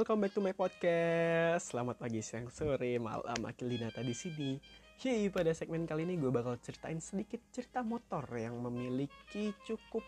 welcome 0.00 0.24
back 0.24 0.32
to 0.32 0.40
my 0.40 0.56
podcast. 0.56 1.76
Selamat 1.76 2.00
pagi, 2.00 2.24
siang, 2.24 2.48
sore, 2.48 2.96
malam, 2.96 3.36
Akil 3.44 3.68
Dinata 3.68 4.00
di 4.00 4.16
sini. 4.16 4.56
Hey, 4.96 5.28
pada 5.28 5.52
segmen 5.52 5.84
kali 5.84 6.08
ini 6.08 6.16
gue 6.16 6.32
bakal 6.32 6.56
ceritain 6.56 6.96
sedikit 7.04 7.36
cerita 7.52 7.84
motor 7.84 8.24
yang 8.32 8.56
memiliki 8.64 9.52
cukup 9.68 10.00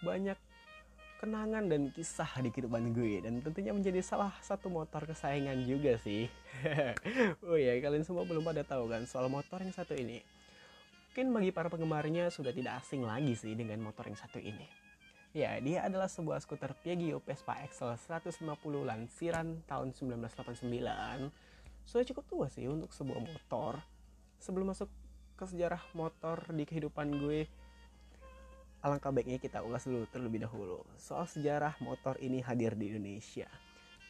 banyak 0.00 0.40
kenangan 1.20 1.68
dan 1.68 1.92
kisah 1.92 2.32
di 2.40 2.48
kehidupan 2.48 2.96
gue 2.96 3.20
dan 3.20 3.44
tentunya 3.44 3.76
menjadi 3.76 4.00
salah 4.00 4.32
satu 4.40 4.72
motor 4.72 5.04
kesayangan 5.04 5.68
juga 5.68 6.00
sih. 6.00 6.24
oh 7.44 7.60
ya, 7.60 7.76
kalian 7.76 8.08
semua 8.08 8.24
belum 8.24 8.40
pada 8.40 8.64
tahu 8.64 8.88
kan 8.88 9.04
soal 9.04 9.28
motor 9.28 9.60
yang 9.60 9.76
satu 9.76 10.00
ini. 10.00 10.24
Mungkin 11.12 11.28
bagi 11.28 11.52
para 11.52 11.68
penggemarnya 11.68 12.32
sudah 12.32 12.56
tidak 12.56 12.80
asing 12.80 13.04
lagi 13.04 13.36
sih 13.36 13.52
dengan 13.52 13.84
motor 13.84 14.08
yang 14.08 14.16
satu 14.16 14.40
ini. 14.40 14.79
Ya, 15.30 15.54
dia 15.62 15.86
adalah 15.86 16.10
sebuah 16.10 16.42
skuter 16.42 16.74
Piaggio 16.82 17.22
Vespa 17.22 17.54
XL 17.62 17.94
150 17.94 18.50
lansiran 18.82 19.62
tahun 19.62 19.94
1989. 19.94 20.66
Sudah 21.86 22.04
cukup 22.10 22.24
tua 22.26 22.46
sih 22.50 22.66
untuk 22.66 22.90
sebuah 22.90 23.22
motor. 23.22 23.78
Sebelum 24.42 24.74
masuk 24.74 24.90
ke 25.38 25.44
sejarah 25.46 25.78
motor 25.94 26.50
di 26.50 26.66
kehidupan 26.66 27.14
gue, 27.22 27.46
alangkah 28.82 29.14
baiknya 29.14 29.38
kita 29.38 29.62
ulas 29.62 29.86
dulu 29.86 30.08
terlebih 30.10 30.42
dahulu 30.42 30.82
soal 30.98 31.28
sejarah 31.30 31.78
motor 31.78 32.18
ini 32.18 32.42
hadir 32.42 32.74
di 32.74 32.90
Indonesia. 32.90 33.46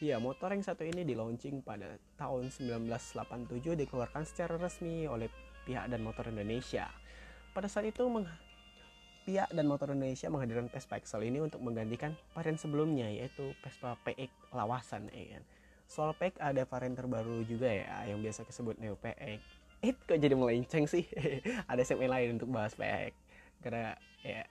Ya, 0.01 0.17
motor 0.17 0.57
yang 0.57 0.65
satu 0.65 0.89
ini 0.89 1.05
di 1.05 1.13
launching 1.13 1.61
pada 1.61 2.01
tahun 2.17 2.49
1987 2.49 3.77
dikeluarkan 3.85 4.25
secara 4.25 4.57
resmi 4.57 5.05
oleh 5.05 5.29
pihak 5.69 5.93
dan 5.93 6.01
motor 6.01 6.33
Indonesia. 6.33 6.89
Pada 7.53 7.69
saat 7.69 7.93
itu 7.93 8.09
pihak 9.31 9.47
dan 9.55 9.71
motor 9.71 9.95
Indonesia 9.95 10.27
menghadirkan 10.27 10.67
Vespa 10.67 10.99
XL 10.99 11.23
ini 11.31 11.39
untuk 11.39 11.63
menggantikan 11.63 12.19
varian 12.35 12.59
sebelumnya 12.59 13.07
yaitu 13.07 13.55
Vespa 13.63 13.95
PX 14.03 14.27
Lawasan 14.51 15.07
ya 15.15 15.39
kan. 15.39 15.43
Soal 15.87 16.11
PX 16.19 16.43
ada 16.43 16.67
varian 16.67 16.99
terbaru 16.99 17.47
juga 17.47 17.71
ya 17.71 18.11
yang 18.11 18.19
biasa 18.19 18.43
disebut 18.43 18.83
Neo 18.83 18.99
PX. 18.99 19.39
Eh 19.87 19.95
kok 19.95 20.19
jadi 20.19 20.35
melenceng 20.35 20.91
sih? 20.91 21.07
ada 21.71 21.79
segmen 21.87 22.11
lain 22.11 22.43
untuk 22.43 22.51
bahas 22.51 22.75
PX. 22.75 23.15
Karena 23.63 23.95
ya 24.27 24.43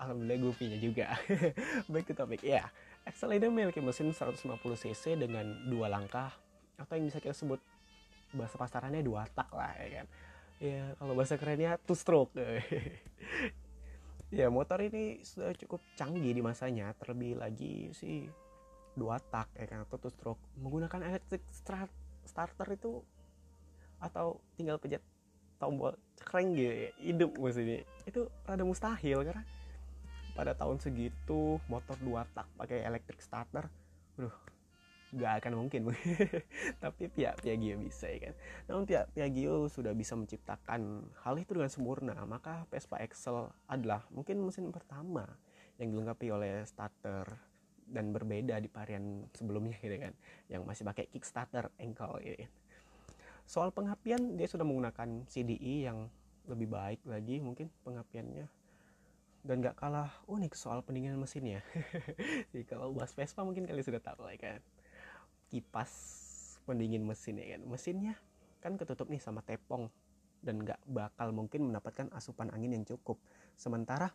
alhamdulillah 0.00 0.38
gue 0.48 0.52
punya 0.56 0.76
juga 0.80 1.12
baik 1.92 2.08
ke 2.08 2.14
topik 2.16 2.40
ya 2.40 2.64
Excel 3.06 3.36
ini 3.36 3.46
memiliki 3.48 3.78
mesin 3.84 4.10
150cc 4.10 5.04
dengan 5.14 5.46
dua 5.68 5.86
langkah 5.92 6.32
atau 6.76 6.92
yang 6.98 7.06
bisa 7.08 7.22
kita 7.22 7.32
sebut 7.32 7.62
bahasa 8.36 8.58
pasarannya 8.60 9.00
dua 9.00 9.24
tak 9.32 9.48
lah 9.54 9.72
ya 9.78 9.88
kan 10.02 10.06
ya 10.56 10.82
kalau 11.00 11.12
bahasa 11.16 11.40
kerennya 11.40 11.80
two 11.84 11.96
stroke 11.96 12.34
ya 14.34 14.50
motor 14.50 14.82
ini 14.82 15.22
sudah 15.22 15.54
cukup 15.54 15.78
canggih 15.94 16.34
di 16.34 16.42
masanya 16.42 16.90
terlebih 16.98 17.38
lagi 17.38 17.94
sih 17.94 18.26
dua 18.96 19.20
tak 19.20 19.46
ya 19.54 19.68
kan 19.68 19.84
atau 19.86 20.00
two 20.00 20.10
stroke 20.10 20.40
menggunakan 20.58 21.04
electric 21.06 21.44
start 21.52 21.92
starter 22.26 22.66
itu 22.74 23.04
atau 24.02 24.40
tinggal 24.58 24.80
pencet 24.82 25.00
tombol 25.56 25.96
cekreng 26.20 26.52
gitu 26.52 26.72
ya, 26.72 26.90
hidup 27.00 27.30
ini 27.56 27.80
itu 28.04 28.28
rada 28.44 28.64
mustahil 28.66 29.24
karena 29.24 29.44
pada 30.36 30.52
tahun 30.52 30.76
segitu 30.82 31.56
motor 31.64 31.96
dua 32.04 32.28
tak 32.36 32.44
pakai 32.60 32.84
electric 32.84 33.24
starter. 33.24 33.64
Aduh 34.20 34.45
gak 35.14 35.44
akan 35.44 35.52
mungkin. 35.66 35.94
Tapi 36.82 37.06
pihak 37.06 37.38
Piaggio 37.38 37.78
bisa 37.78 38.10
ya 38.10 38.30
kan? 38.30 38.34
Namun 38.66 38.82
pihak 38.88 39.06
Piaggio 39.14 39.70
sudah 39.70 39.94
bisa 39.94 40.18
menciptakan 40.18 41.06
hal 41.22 41.34
itu 41.38 41.54
dengan 41.54 41.70
sempurna. 41.70 42.16
Maka 42.26 42.66
Vespa 42.66 42.98
Excel 42.98 43.46
adalah 43.70 44.02
mungkin 44.10 44.42
mesin 44.42 44.74
pertama 44.74 45.26
yang 45.78 45.94
dilengkapi 45.94 46.26
oleh 46.32 46.66
starter 46.66 47.26
dan 47.86 48.10
berbeda 48.10 48.58
di 48.58 48.66
varian 48.66 49.30
sebelumnya 49.30 49.78
gitu 49.78 49.96
kan? 50.02 50.14
Yang 50.50 50.62
masih 50.66 50.82
pakai 50.82 51.04
kickstarter 51.06 51.70
ankle 51.78 52.18
gitu 52.24 52.46
kan? 52.46 52.52
Soal 53.46 53.70
pengapian 53.70 54.34
dia 54.34 54.50
sudah 54.50 54.66
menggunakan 54.66 55.22
CDI 55.30 55.86
yang 55.86 56.10
lebih 56.50 56.66
baik 56.66 57.02
lagi 57.06 57.38
mungkin 57.38 57.70
pengapiannya 57.86 58.46
dan 59.46 59.62
gak 59.62 59.78
kalah 59.78 60.10
unik 60.26 60.58
soal 60.58 60.82
pendinginan 60.82 61.22
mesinnya. 61.22 61.62
Jadi 62.50 62.66
kalau 62.66 62.90
bahas 62.90 63.14
Vespa 63.14 63.46
mungkin 63.46 63.62
kalian 63.62 63.86
sudah 63.86 64.02
tahu 64.02 64.26
lah 64.26 64.34
kan 64.34 64.58
kipas 65.50 65.90
pendingin 66.66 67.06
mesin 67.06 67.38
ya 67.38 67.56
kan. 67.56 67.62
Mesinnya 67.66 68.14
kan 68.60 68.74
ketutup 68.74 69.06
nih 69.06 69.22
sama 69.22 69.40
tepong 69.46 69.86
dan 70.42 70.62
gak 70.62 70.82
bakal 70.86 71.30
mungkin 71.30 71.70
mendapatkan 71.70 72.10
asupan 72.12 72.50
angin 72.50 72.74
yang 72.74 72.84
cukup. 72.84 73.18
Sementara 73.54 74.10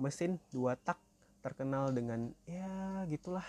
mesin 0.00 0.40
dua 0.50 0.74
tak 0.74 0.98
terkenal 1.40 1.92
dengan 1.92 2.32
ya 2.44 3.04
gitulah 3.08 3.44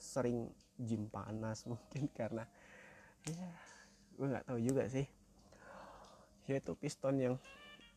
sering 0.00 0.48
jim 0.80 1.08
panas 1.08 1.64
mungkin 1.70 2.08
karena 2.12 2.44
ya 3.24 3.48
gue 4.16 4.26
nggak 4.26 4.46
tahu 4.48 4.58
juga 4.60 4.84
sih. 4.90 5.06
Yaitu 6.50 6.74
piston 6.74 7.16
yang 7.20 7.34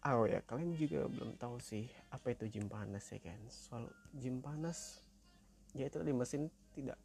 oh 0.03 0.27
ya 0.27 0.43
kalian 0.45 0.75
juga 0.75 1.07
belum 1.07 1.39
tahu 1.39 1.57
sih 1.57 1.87
apa 2.11 2.35
itu 2.35 2.47
jim 2.47 2.67
panas 2.69 3.07
ya 3.09 3.19
kan. 3.19 3.41
Soal 3.49 3.89
jim 4.13 4.39
panas 4.39 5.01
yaitu 5.73 5.99
di 6.05 6.13
mesin 6.13 6.53
tidak 6.77 7.01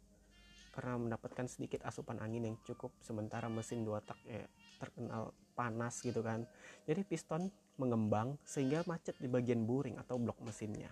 karena 0.69 0.95
mendapatkan 0.95 1.45
sedikit 1.49 1.83
asupan 1.85 2.21
angin 2.21 2.53
yang 2.53 2.57
cukup 2.63 2.93
sementara 3.01 3.49
mesin 3.49 3.83
dua 3.83 3.99
tak 3.99 4.17
ya 4.25 4.45
terkenal 4.79 5.35
panas 5.57 5.99
gitu 5.99 6.23
kan. 6.23 6.47
Jadi 6.87 7.03
piston 7.03 7.51
mengembang 7.75 8.39
sehingga 8.47 8.83
macet 8.87 9.15
di 9.19 9.27
bagian 9.27 9.67
buring 9.67 9.99
atau 9.99 10.15
blok 10.15 10.39
mesinnya. 10.43 10.87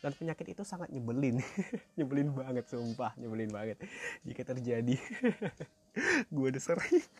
Dan 0.00 0.16
penyakit 0.16 0.56
itu 0.56 0.64
sangat 0.64 0.88
nyebelin. 0.88 1.40
Nyebelin 2.00 2.32
banget 2.32 2.64
sumpah 2.72 3.12
nyebelin 3.20 3.52
banget. 3.52 3.84
Jika 4.24 4.48
terjadi 4.48 4.96
gue 6.34 6.46
udah 6.52 6.62
sering. 6.62 7.04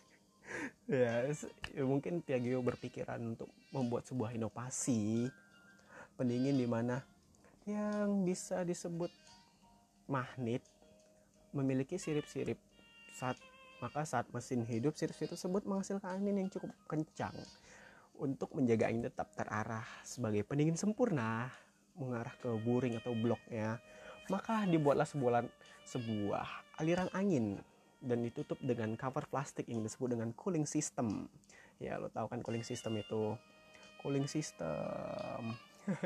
Ya, 0.90 1.22
ya 1.70 1.86
mungkin 1.86 2.18
Piaggio 2.18 2.58
berpikiran 2.66 3.22
untuk 3.22 3.46
membuat 3.70 4.10
sebuah 4.10 4.34
inovasi 4.34 5.30
pendingin 6.18 6.58
di 6.58 6.66
mana 6.66 7.06
yang 7.62 8.26
bisa 8.26 8.66
disebut 8.66 9.14
magnet 10.10 10.66
memiliki 11.50 11.98
sirip-sirip 11.98 12.58
saat 13.10 13.36
maka 13.80 14.04
saat 14.04 14.28
mesin 14.30 14.62
hidup 14.68 14.92
sirip-sirip 14.92 15.34
tersebut 15.34 15.64
menghasilkan 15.64 16.20
angin 16.20 16.36
yang 16.36 16.48
cukup 16.52 16.70
kencang 16.84 17.32
untuk 18.20 18.52
menjaga 18.52 18.92
angin 18.92 19.08
tetap 19.08 19.32
terarah 19.32 19.88
sebagai 20.04 20.44
pendingin 20.44 20.76
sempurna 20.76 21.48
mengarah 21.96 22.32
ke 22.36 22.48
buring 22.60 23.00
atau 23.00 23.16
bloknya. 23.16 23.80
Maka 24.28 24.68
dibuatlah 24.68 25.08
sebuah 25.08 25.48
sebuah 25.88 26.46
aliran 26.78 27.08
angin 27.16 27.58
dan 28.04 28.20
ditutup 28.20 28.60
dengan 28.60 28.94
cover 28.94 29.24
plastik 29.26 29.66
yang 29.66 29.80
disebut 29.80 30.12
dengan 30.12 30.30
cooling 30.36 30.68
system. 30.68 31.26
Ya 31.80 31.96
lo 31.96 32.12
tahu 32.12 32.28
kan 32.28 32.44
cooling 32.44 32.62
system 32.62 33.00
itu? 33.00 33.34
Cooling 34.04 34.28
system. 34.28 35.56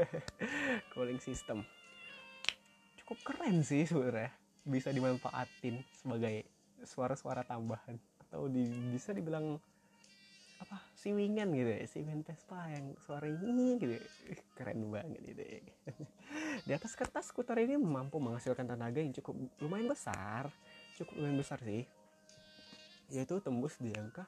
Cooling 0.94 1.18
system. 1.18 1.66
Cukup 3.02 3.18
keren 3.26 3.60
sih 3.66 3.84
sebenarnya 3.84 4.43
bisa 4.64 4.88
dimanfaatin 4.90 5.84
sebagai 5.92 6.48
suara-suara 6.84 7.44
tambahan. 7.44 8.00
Atau 8.24 8.48
di, 8.48 8.64
bisa 8.92 9.12
dibilang 9.12 9.60
apa 10.60 10.80
siwingan 10.96 11.52
gitu 11.52 11.70
ya. 11.70 11.78
Siwingan 11.84 12.20
Vespa 12.24 12.60
yang 12.72 12.96
suara 13.04 13.28
ini 13.28 13.76
gitu 13.76 13.94
keren 14.56 14.88
banget 14.88 15.20
gitu 15.20 15.42
ya. 15.42 15.60
Di 16.66 16.72
atas 16.72 16.96
kertas 16.96 17.28
skuter 17.28 17.60
ini 17.60 17.76
mampu 17.76 18.16
menghasilkan 18.16 18.64
tenaga 18.64 18.98
yang 18.98 19.12
cukup 19.12 19.36
lumayan 19.60 19.92
besar. 19.92 20.48
Cukup 20.96 21.20
lumayan 21.20 21.38
besar 21.38 21.60
sih. 21.60 21.84
Yaitu 23.12 23.36
tembus 23.44 23.76
di 23.76 23.92
angka 23.92 24.24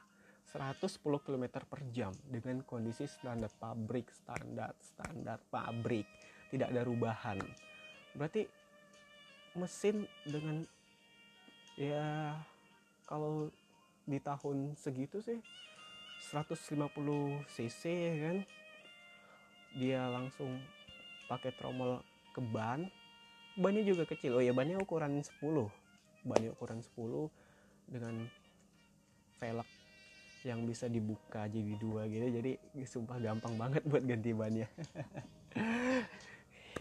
110 0.53 1.01
km 1.01 1.45
per 1.65 1.81
jam 1.91 2.13
dengan 2.29 2.61
kondisi 2.61 3.09
standar 3.09 3.49
pabrik 3.57 4.13
standar 4.13 4.77
standar 4.79 5.41
pabrik. 5.49 6.05
Tidak 6.47 6.69
ada 6.69 6.85
rubahan. 6.85 7.41
Berarti 8.15 8.47
mesin 9.57 10.05
dengan 10.23 10.63
ya 11.75 12.37
kalau 13.09 13.49
di 14.07 14.21
tahun 14.21 14.77
segitu 14.77 15.19
sih 15.19 15.41
150 16.31 16.85
cc 17.49 17.81
ya 17.89 18.15
kan? 18.29 18.37
Dia 19.77 20.01
langsung 20.09 20.57
pakai 21.29 21.53
tromol 21.57 22.01
ke 22.33 22.41
ban. 22.41 22.89
Bannya 23.57 23.81
juga 23.81 24.05
kecil. 24.05 24.37
Oh 24.37 24.43
ya 24.43 24.53
bannya 24.53 24.77
ukuran 24.77 25.17
10 25.21 25.41
bannya 26.27 26.51
ukuran 26.53 26.81
10 26.81 27.29
dengan 27.89 28.15
velg 29.39 29.69
yang 30.45 30.63
bisa 30.63 30.85
dibuka 30.87 31.49
jadi 31.49 31.73
dua 31.77 32.05
gitu. 32.07 32.27
Jadi 32.29 32.51
sumpah 32.85 33.17
gampang 33.17 33.57
banget 33.57 33.83
buat 33.85 34.05
ganti 34.05 34.31
bannya 34.33 34.69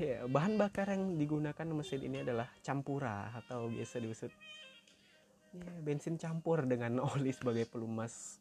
ya, 0.00 0.18
bahan 0.28 0.58
bakar 0.60 0.92
yang 0.92 1.16
digunakan 1.16 1.66
mesin 1.72 2.00
ini 2.04 2.22
adalah 2.22 2.48
campura 2.60 3.32
atau 3.34 3.68
biasa 3.70 4.00
disebut 4.00 4.32
ya, 5.56 5.70
bensin 5.84 6.16
campur 6.20 6.64
dengan 6.68 7.00
oli 7.14 7.32
sebagai 7.32 7.64
pelumas 7.68 8.40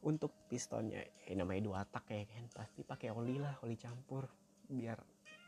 untuk 0.00 0.32
pistonnya. 0.48 1.04
Ya, 1.28 1.34
namanya 1.36 1.62
dua 1.64 1.80
tak 1.88 2.08
ya 2.08 2.24
kan 2.24 2.44
pasti 2.52 2.80
pakai 2.84 3.12
oli 3.12 3.36
lah 3.36 3.56
oli 3.64 3.76
campur 3.76 4.28
biar 4.70 4.96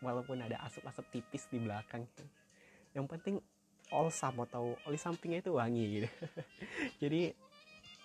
walaupun 0.02 0.44
ada 0.44 0.58
asap-asap 0.67 1.05
tipis 1.14 1.46
di 1.49 1.62
belakang. 1.62 2.05
Yang 2.93 3.06
penting 3.08 3.35
olsam 3.93 4.37
atau 4.44 4.76
oli 4.88 4.99
sampingnya 4.99 5.44
itu 5.44 5.52
wangi 5.56 5.85
gitu. 6.00 6.08
Jadi 7.02 7.32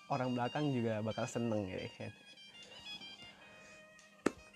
orang 0.07 0.31
belakang 0.35 0.71
juga 0.71 1.03
bakal 1.03 1.27
seneng 1.27 1.67
gitu 1.67 1.87
kan 1.99 2.11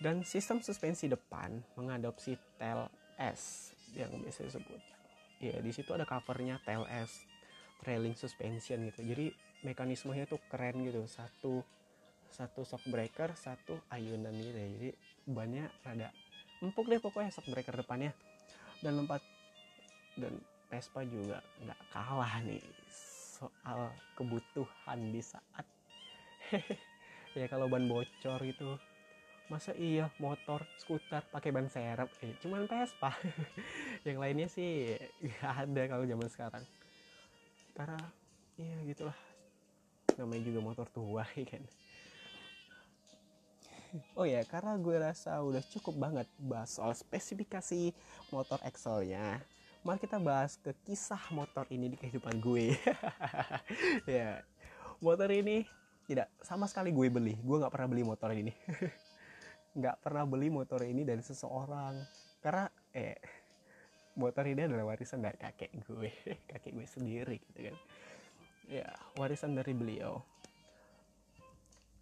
dan 0.02 0.26
sistem 0.26 0.66
suspensi 0.66 1.06
depan 1.06 1.62
mengadopsi 1.78 2.34
tail 2.58 2.90
S 3.22 3.70
yang 3.94 4.10
biasa 4.18 4.50
disebut. 4.50 4.82
Ya 5.38 5.62
di 5.62 5.70
situ 5.70 5.94
ada 5.94 6.10
covernya 6.10 6.58
tail 6.66 6.90
S 6.90 7.30
trailing 7.86 8.18
suspension 8.18 8.82
gitu. 8.90 9.06
Jadi 9.06 9.30
mekanismenya 9.62 10.26
tuh 10.26 10.42
keren 10.50 10.82
gitu. 10.82 11.06
Satu 11.06 11.62
satu 12.34 12.66
shock 12.66 12.82
breaker 12.90 13.38
satu 13.38 13.78
ayunan 13.94 14.34
gitu 14.34 14.58
ya. 14.58 14.70
Jadi 14.74 14.90
bannya 15.30 15.70
rada 15.86 16.10
empuk 16.66 16.90
deh 16.90 16.98
pokoknya 16.98 17.30
shock 17.30 17.46
breaker 17.54 17.78
depannya. 17.78 18.18
Dan 18.82 18.98
lompat 18.98 19.22
dan 20.18 20.34
Vespa 20.66 21.06
juga 21.06 21.46
nggak 21.62 21.82
kalah 21.94 22.42
nih 22.42 22.64
soal 23.38 23.94
kebutuhan 24.18 25.14
di 25.14 25.22
saat. 25.22 25.66
Ya 27.32 27.48
kalau 27.48 27.72
ban 27.72 27.88
bocor 27.88 28.44
gitu 28.44 28.76
masa 29.52 29.76
iya 29.76 30.08
motor 30.16 30.64
skuter 30.80 31.20
pakai 31.28 31.52
ban 31.52 31.68
serep? 31.68 32.08
Eh, 32.24 32.40
cuman 32.40 32.64
Vespa. 32.72 33.12
Yang 34.08 34.18
lainnya 34.24 34.48
sih 34.48 34.96
nggak 35.20 35.54
ada 35.68 35.82
kalau 35.92 36.08
zaman 36.08 36.30
sekarang. 36.32 36.64
Karena 37.76 38.00
ya 38.56 38.76
gitulah. 38.88 39.18
Namanya 40.16 40.44
juga 40.48 40.60
motor 40.64 40.88
tua 40.88 41.28
ya 41.36 41.44
kan? 41.44 41.64
Oh 44.16 44.24
ya 44.24 44.40
karena 44.48 44.80
gue 44.80 44.96
rasa 44.96 45.36
udah 45.44 45.60
cukup 45.68 46.00
banget 46.00 46.28
bahas 46.40 46.72
soal 46.72 46.96
spesifikasi 46.96 47.92
motor 48.32 48.56
Excel-nya 48.64 49.44
mari 49.84 50.00
kita 50.00 50.16
bahas 50.16 50.56
ke 50.56 50.72
kisah 50.88 51.20
motor 51.36 51.68
ini 51.68 51.92
di 51.92 51.98
kehidupan 52.00 52.40
gue. 52.40 52.72
Ya 54.08 54.48
motor 55.04 55.28
ini 55.28 55.68
tidak 56.08 56.32
sama 56.40 56.72
sekali 56.72 56.96
gue 56.96 57.12
beli. 57.12 57.36
Gue 57.44 57.60
nggak 57.60 57.74
pernah 57.76 57.92
beli 57.92 58.08
motor 58.08 58.32
ini 58.32 58.56
nggak 59.72 60.04
pernah 60.04 60.28
beli 60.28 60.52
motor 60.52 60.84
ini 60.84 61.08
dari 61.08 61.24
seseorang. 61.24 61.96
Karena 62.44 62.68
eh 62.92 63.20
motor 64.20 64.44
ini 64.44 64.68
adalah 64.68 64.92
warisan 64.92 65.24
dari 65.24 65.40
kakek 65.40 65.72
gue 65.88 66.12
kakek 66.52 66.74
gue 66.76 66.88
sendiri 66.88 67.38
gitu 67.40 67.60
kan. 67.72 67.76
Ya 68.68 68.88
warisan 69.16 69.56
dari 69.56 69.72
beliau. 69.72 70.20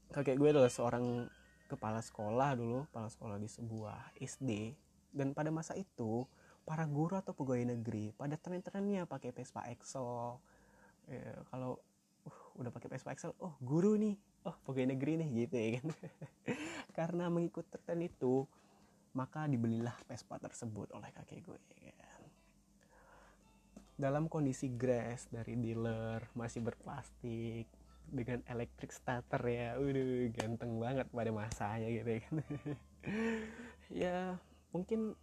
Kakek 0.09 0.41
gue 0.41 0.49
adalah 0.49 0.73
seorang 0.73 1.29
kepala 1.69 2.01
sekolah 2.01 2.57
dulu 2.57 2.89
kepala 2.89 3.13
sekolah 3.13 3.37
di 3.37 3.45
sebuah 3.45 4.17
SD 4.17 4.73
dan 5.13 5.37
pada 5.37 5.53
masa 5.53 5.77
itu 5.77 6.25
para 6.65 6.85
guru 6.89 7.17
atau 7.17 7.33
pegawai 7.33 7.77
negeri 7.77 8.09
pada 8.17 8.37
tren-trennya 8.37 9.05
pakai 9.05 9.29
Vespa 9.33 9.69
Excel. 9.69 10.37
Ya, 11.09 11.41
kalau 11.49 11.77
uh, 12.25 12.39
udah 12.57 12.73
pakai 12.73 12.89
Vespa 12.89 13.13
Excel 13.13 13.33
oh 13.37 13.53
guru 13.61 13.97
nih 13.97 14.17
oh 14.49 14.55
pegawai 14.65 14.97
negeri 14.97 15.21
nih 15.21 15.29
gitu 15.45 15.55
ya 15.55 15.69
kan. 15.77 15.87
Karena 16.97 17.29
mengikut 17.29 17.69
tren 17.69 18.01
itu 18.01 18.49
maka 19.13 19.45
dibelilah 19.45 19.93
Vespa 20.05 20.37
tersebut 20.37 20.93
oleh 20.93 21.09
kakek 21.13 21.41
gue 21.45 21.57
ya 21.81 21.93
kan. 21.97 22.21
dalam 23.99 24.31
kondisi 24.31 24.71
grass 24.71 25.27
dari 25.27 25.59
dealer 25.59 26.23
masih 26.37 26.63
berplastik 26.63 27.67
dengan 28.09 28.41
elektrik 28.49 28.89
starter 28.89 29.41
ya 29.43 29.77
udah 29.77 30.33
ganteng 30.33 30.81
banget 30.81 31.05
pada 31.09 31.31
masanya 31.33 31.87
gitu 31.89 32.09
kan. 32.25 32.35
Ya 33.89 34.37
mungkin 34.69 35.17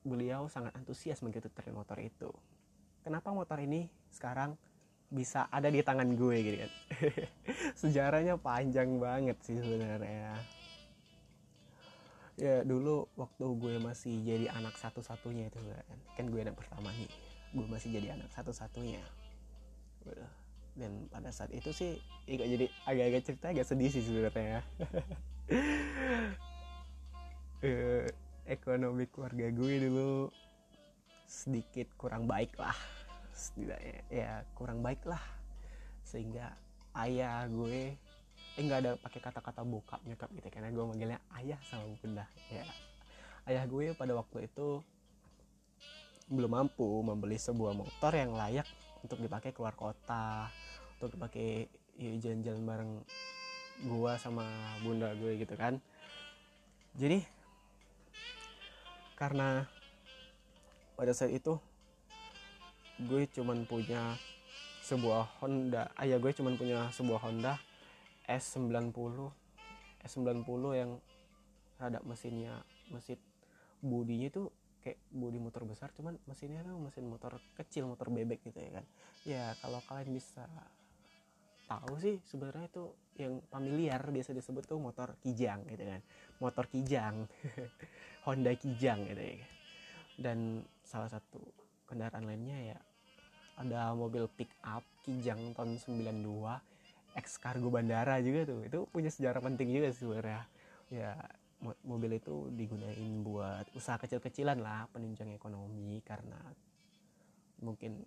beliau 0.00 0.48
sangat 0.48 0.72
antusias 0.72 1.20
mengikuti 1.20 1.52
tren 1.52 1.76
motor 1.76 2.00
itu. 2.00 2.32
Kenapa 3.04 3.28
motor 3.34 3.60
ini 3.60 3.92
sekarang 4.08 4.56
bisa 5.10 5.46
ada 5.50 5.70
di 5.70 5.80
tangan 5.82 6.14
gue 6.14 6.36
gitu 6.42 6.56
kan. 6.62 6.72
Sejarahnya 7.80 8.34
panjang 8.38 8.98
banget 8.98 9.38
sih 9.44 9.56
sebenarnya 9.58 10.34
ya. 12.36 12.62
Dulu 12.68 13.08
waktu 13.16 13.44
gue 13.56 13.74
masih 13.80 14.20
jadi 14.26 14.52
anak 14.52 14.76
satu-satunya 14.76 15.48
itu 15.48 15.58
kan 15.62 15.98
kan 16.16 16.24
gue 16.28 16.40
anak 16.42 16.56
pertama 16.58 16.92
nih. 16.92 17.10
Gue 17.54 17.66
masih 17.70 17.94
jadi 17.94 18.18
anak 18.18 18.28
satu-satunya. 18.34 19.00
Dan 20.76 21.08
pada 21.08 21.32
saat 21.32 21.50
itu 21.56 21.72
sih 21.72 21.96
agak 22.26 22.48
jadi 22.50 22.66
agak-agak 22.90 23.22
cerita 23.22 23.46
agak 23.54 23.66
sedih 23.70 23.90
sih 23.90 24.02
sebenarnya 24.02 24.66
uh, 27.62 28.06
ekonomi 28.56 29.06
keluarga 29.06 29.46
gue 29.54 29.74
dulu 29.86 30.26
sedikit 31.26 31.86
kurang 31.94 32.26
baik 32.26 32.58
lah 32.58 32.74
setidaknya 33.36 34.00
ya 34.08 34.32
kurang 34.56 34.80
baik 34.80 35.04
lah. 35.04 35.20
Sehingga 36.02 36.56
ayah 36.96 37.44
gue 37.46 37.92
eh 38.56 38.62
nggak 38.64 38.80
ada 38.80 38.92
pakai 38.96 39.20
kata-kata 39.20 39.60
bokap 39.68 40.00
nyokap 40.08 40.32
gitu 40.32 40.48
karena 40.48 40.72
gue 40.72 40.80
manggilnya 40.80 41.20
ayah 41.36 41.60
sama 41.68 41.84
bunda 42.00 42.24
ya. 42.48 42.64
Ayah 43.44 43.68
gue 43.68 43.92
pada 43.92 44.16
waktu 44.16 44.48
itu 44.48 44.80
belum 46.26 46.50
mampu 46.50 46.82
membeli 47.04 47.38
sebuah 47.38 47.76
motor 47.76 48.10
yang 48.16 48.34
layak 48.34 48.66
untuk 49.06 49.22
dipakai 49.22 49.54
keluar 49.54 49.78
kota 49.78 50.50
untuk 50.98 51.14
dipakai 51.14 51.70
ya, 51.94 52.12
jalan-jalan 52.18 52.62
bareng 52.64 52.92
gua 53.86 54.16
sama 54.16 54.42
bunda 54.80 55.12
gue 55.14 55.36
gitu 55.36 55.52
kan. 55.54 55.76
Jadi 56.96 57.20
karena 59.14 59.68
pada 60.96 61.12
saat 61.12 61.30
itu 61.30 61.60
gue 63.02 63.28
cuman 63.28 63.68
punya 63.68 64.16
sebuah 64.84 65.42
Honda. 65.42 65.92
Ayah 66.00 66.16
gue 66.16 66.32
cuman 66.32 66.56
punya 66.56 66.88
sebuah 66.94 67.20
Honda 67.26 67.60
S90. 68.24 69.32
S90 70.06 70.62
yang 70.78 70.90
rada 71.76 72.00
mesinnya 72.06 72.62
mesin 72.88 73.18
bodinya 73.82 74.30
tuh 74.30 74.48
kayak 74.80 75.02
bodi 75.10 75.42
motor 75.42 75.66
besar 75.66 75.90
cuman 75.90 76.14
mesinnya 76.30 76.62
tuh 76.62 76.78
mesin 76.78 77.10
motor 77.10 77.42
kecil 77.58 77.90
motor 77.90 78.08
bebek 78.08 78.40
gitu 78.46 78.58
ya 78.62 78.70
kan. 78.80 78.84
Ya 79.26 79.44
kalau 79.58 79.82
kalian 79.84 80.14
bisa 80.14 80.46
tahu 81.66 81.98
sih 81.98 82.22
sebenarnya 82.22 82.70
itu 82.70 82.84
yang 83.18 83.42
familiar 83.50 83.98
biasa 83.98 84.30
disebut 84.30 84.64
tuh 84.70 84.78
motor 84.78 85.18
kijang 85.26 85.66
gitu 85.66 85.84
kan. 85.84 86.00
Motor 86.38 86.64
kijang 86.70 87.26
Honda 88.30 88.54
kijang 88.54 89.10
gitu 89.10 89.20
ya 89.20 89.56
dan 90.16 90.64
salah 90.80 91.12
satu 91.12 91.40
kendaraan 91.84 92.24
lainnya 92.24 92.74
ya 92.74 92.78
ada 93.56 93.96
mobil 93.96 94.28
pick 94.36 94.52
up 94.60 94.84
kijang 95.00 95.56
tahun 95.56 95.80
92 95.80 97.16
ex 97.16 97.40
kargo 97.40 97.72
bandara 97.72 98.20
juga 98.20 98.44
tuh. 98.44 98.60
Itu 98.68 98.78
punya 98.92 99.08
sejarah 99.08 99.40
penting 99.40 99.72
juga 99.72 99.88
sebenarnya. 99.92 100.42
Ya 100.92 101.12
mobil 101.82 102.20
itu 102.20 102.52
digunain 102.52 103.24
buat 103.24 103.64
usaha 103.72 103.96
kecil-kecilan 103.96 104.60
lah 104.60 104.84
penunjang 104.92 105.32
ekonomi 105.32 106.04
karena 106.04 106.36
mungkin 107.64 108.04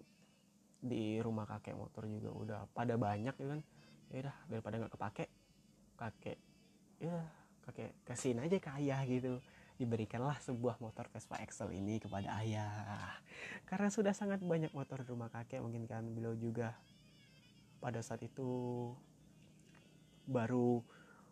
di 0.79 1.17
rumah 1.19 1.49
kakek 1.49 1.75
motor 1.75 2.05
juga 2.05 2.29
udah 2.29 2.61
pada 2.71 2.95
banyak 2.95 3.33
ya 3.33 3.47
kan. 3.49 3.61
Ya 4.13 4.17
udah 4.29 4.35
daripada 4.45 4.75
nggak 4.77 4.93
kepake 4.93 5.25
kakek 5.97 6.37
ya 7.01 7.17
kakek 7.65 7.91
kasihin 8.05 8.39
aja 8.39 8.57
ke 8.61 8.69
gitu 9.09 9.41
diberikanlah 9.79 10.35
sebuah 10.43 10.83
motor 10.83 11.07
Vespa 11.07 11.39
Excel 11.39 11.71
ini 11.71 12.03
kepada 12.03 12.35
ayah. 12.43 13.15
Karena 13.63 13.87
sudah 13.87 14.11
sangat 14.11 14.43
banyak 14.43 14.75
motor 14.75 14.99
di 15.01 15.07
rumah 15.07 15.31
kakek 15.31 15.63
mungkin 15.63 15.87
kan 15.87 16.03
beliau 16.11 16.35
juga 16.35 16.75
pada 17.79 18.03
saat 18.03 18.19
itu 18.27 18.91
baru 20.27 20.83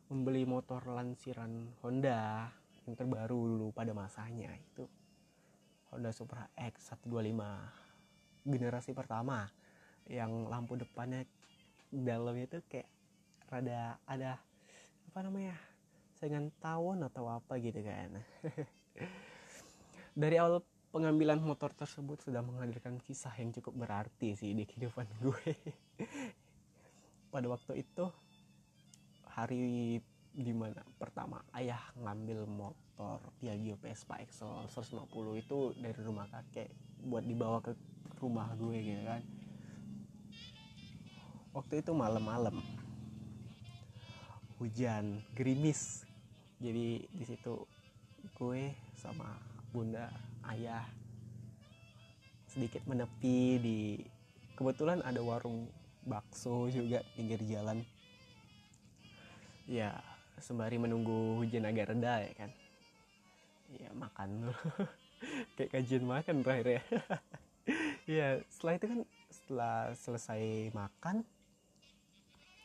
membeli 0.08 0.48
motor 0.48 0.80
lansiran 0.88 1.76
Honda 1.84 2.48
yang 2.88 2.96
terbaru 2.96 3.36
dulu 3.36 3.68
pada 3.76 3.92
masanya 3.92 4.56
itu 4.56 4.88
Honda 5.92 6.16
Supra 6.16 6.48
X 6.56 6.96
125 7.04 8.48
generasi 8.48 8.96
pertama 8.96 9.52
yang 10.08 10.48
lampu 10.48 10.80
depannya 10.80 11.28
dalamnya 11.92 12.48
itu 12.48 12.60
kayak 12.72 12.88
rada 13.52 14.00
ada 14.08 14.40
apa 15.12 15.20
namanya 15.20 15.60
saingan 16.18 16.50
tawon 16.58 17.06
atau 17.06 17.30
apa 17.30 17.62
gitu 17.62 17.78
kan. 17.86 18.18
Dari 20.18 20.36
awal 20.42 20.66
pengambilan 20.90 21.38
motor 21.38 21.70
tersebut 21.78 22.26
sudah 22.26 22.42
menghadirkan 22.42 22.98
kisah 22.98 23.34
yang 23.38 23.54
cukup 23.54 23.86
berarti 23.86 24.34
sih 24.34 24.58
di 24.58 24.66
kehidupan 24.66 25.06
gue. 25.22 25.54
Pada 27.30 27.46
waktu 27.54 27.86
itu 27.86 28.10
hari 29.30 30.02
di 30.34 30.54
mana 30.54 30.82
pertama 30.98 31.46
ayah 31.54 31.82
ngambil 32.02 32.50
motor 32.50 33.22
Piaggio 33.38 33.78
Vespa 33.78 34.18
Excel 34.22 34.50
150 34.70 35.06
itu 35.38 35.60
dari 35.78 36.00
rumah 36.02 36.26
kakek 36.34 36.74
buat 37.06 37.22
dibawa 37.22 37.62
ke 37.62 37.78
rumah 38.18 38.50
gue 38.58 38.78
gitu 38.82 39.04
kan. 39.06 39.22
Waktu 41.54 41.86
itu 41.86 41.92
malam-malam. 41.94 42.58
Hujan 44.58 45.22
gerimis 45.38 46.07
jadi 46.58 47.06
di 47.06 47.26
situ 47.26 47.70
gue 48.34 48.74
sama 48.98 49.38
bunda 49.70 50.10
ayah 50.50 50.82
sedikit 52.50 52.82
menepi 52.90 53.62
di 53.62 53.80
kebetulan 54.58 55.06
ada 55.06 55.22
warung 55.22 55.70
bakso 56.02 56.66
juga 56.74 57.06
pinggir 57.14 57.38
jalan. 57.46 57.86
Ya 59.70 60.02
sembari 60.42 60.82
menunggu 60.82 61.38
hujan 61.38 61.70
agak 61.70 61.94
reda 61.94 62.26
ya 62.26 62.34
kan. 62.34 62.52
Ya 63.78 63.90
makan 63.94 64.30
dulu. 64.42 64.56
Kayak 65.60 65.72
kajian 65.78 66.06
makan 66.10 66.42
terakhir 66.42 66.82
ya. 66.82 66.84
Ya 68.08 68.40
setelah 68.48 68.80
itu 68.80 68.86
kan 68.88 69.02
setelah 69.28 69.76
selesai 70.00 70.72
makan 70.72 71.28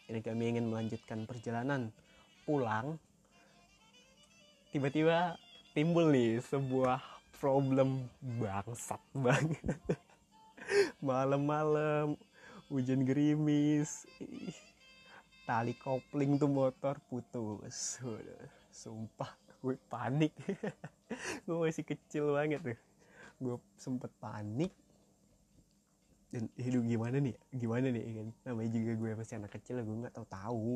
ini 0.06 0.22
kami 0.22 0.54
ingin 0.54 0.70
melanjutkan 0.70 1.26
perjalanan 1.26 1.90
pulang 2.46 3.02
tiba-tiba 4.73 5.37
timbul 5.76 6.09
nih 6.09 6.41
sebuah 6.49 6.97
problem 7.37 8.09
bangsat 8.41 9.05
banget. 9.12 9.61
Malam-malam 11.05 12.17
hujan 12.73 13.05
gerimis 13.05 14.09
tali 15.45 15.76
kopling 15.76 16.41
tuh 16.41 16.49
motor 16.49 16.97
putus. 17.12 18.00
Sumpah 18.73 19.29
gue 19.61 19.76
panik. 19.93 20.33
Gue 21.45 21.69
masih 21.69 21.85
kecil 21.85 22.33
banget 22.33 22.64
tuh. 22.64 22.79
Gue 23.37 23.61
sempet 23.76 24.09
panik. 24.17 24.73
Dan 26.33 26.49
hidup 26.57 26.83
gimana 26.88 27.21
nih? 27.21 27.37
Gimana 27.52 27.93
nih 27.93 28.02
kan? 28.17 28.29
Namanya 28.49 28.71
juga 28.73 28.93
gue 28.97 29.11
masih 29.21 29.37
anak 29.37 29.52
kecil 29.52 29.85
gue 29.85 29.97
nggak 30.02 30.17
tahu 30.17 30.26
tahu 30.33 30.71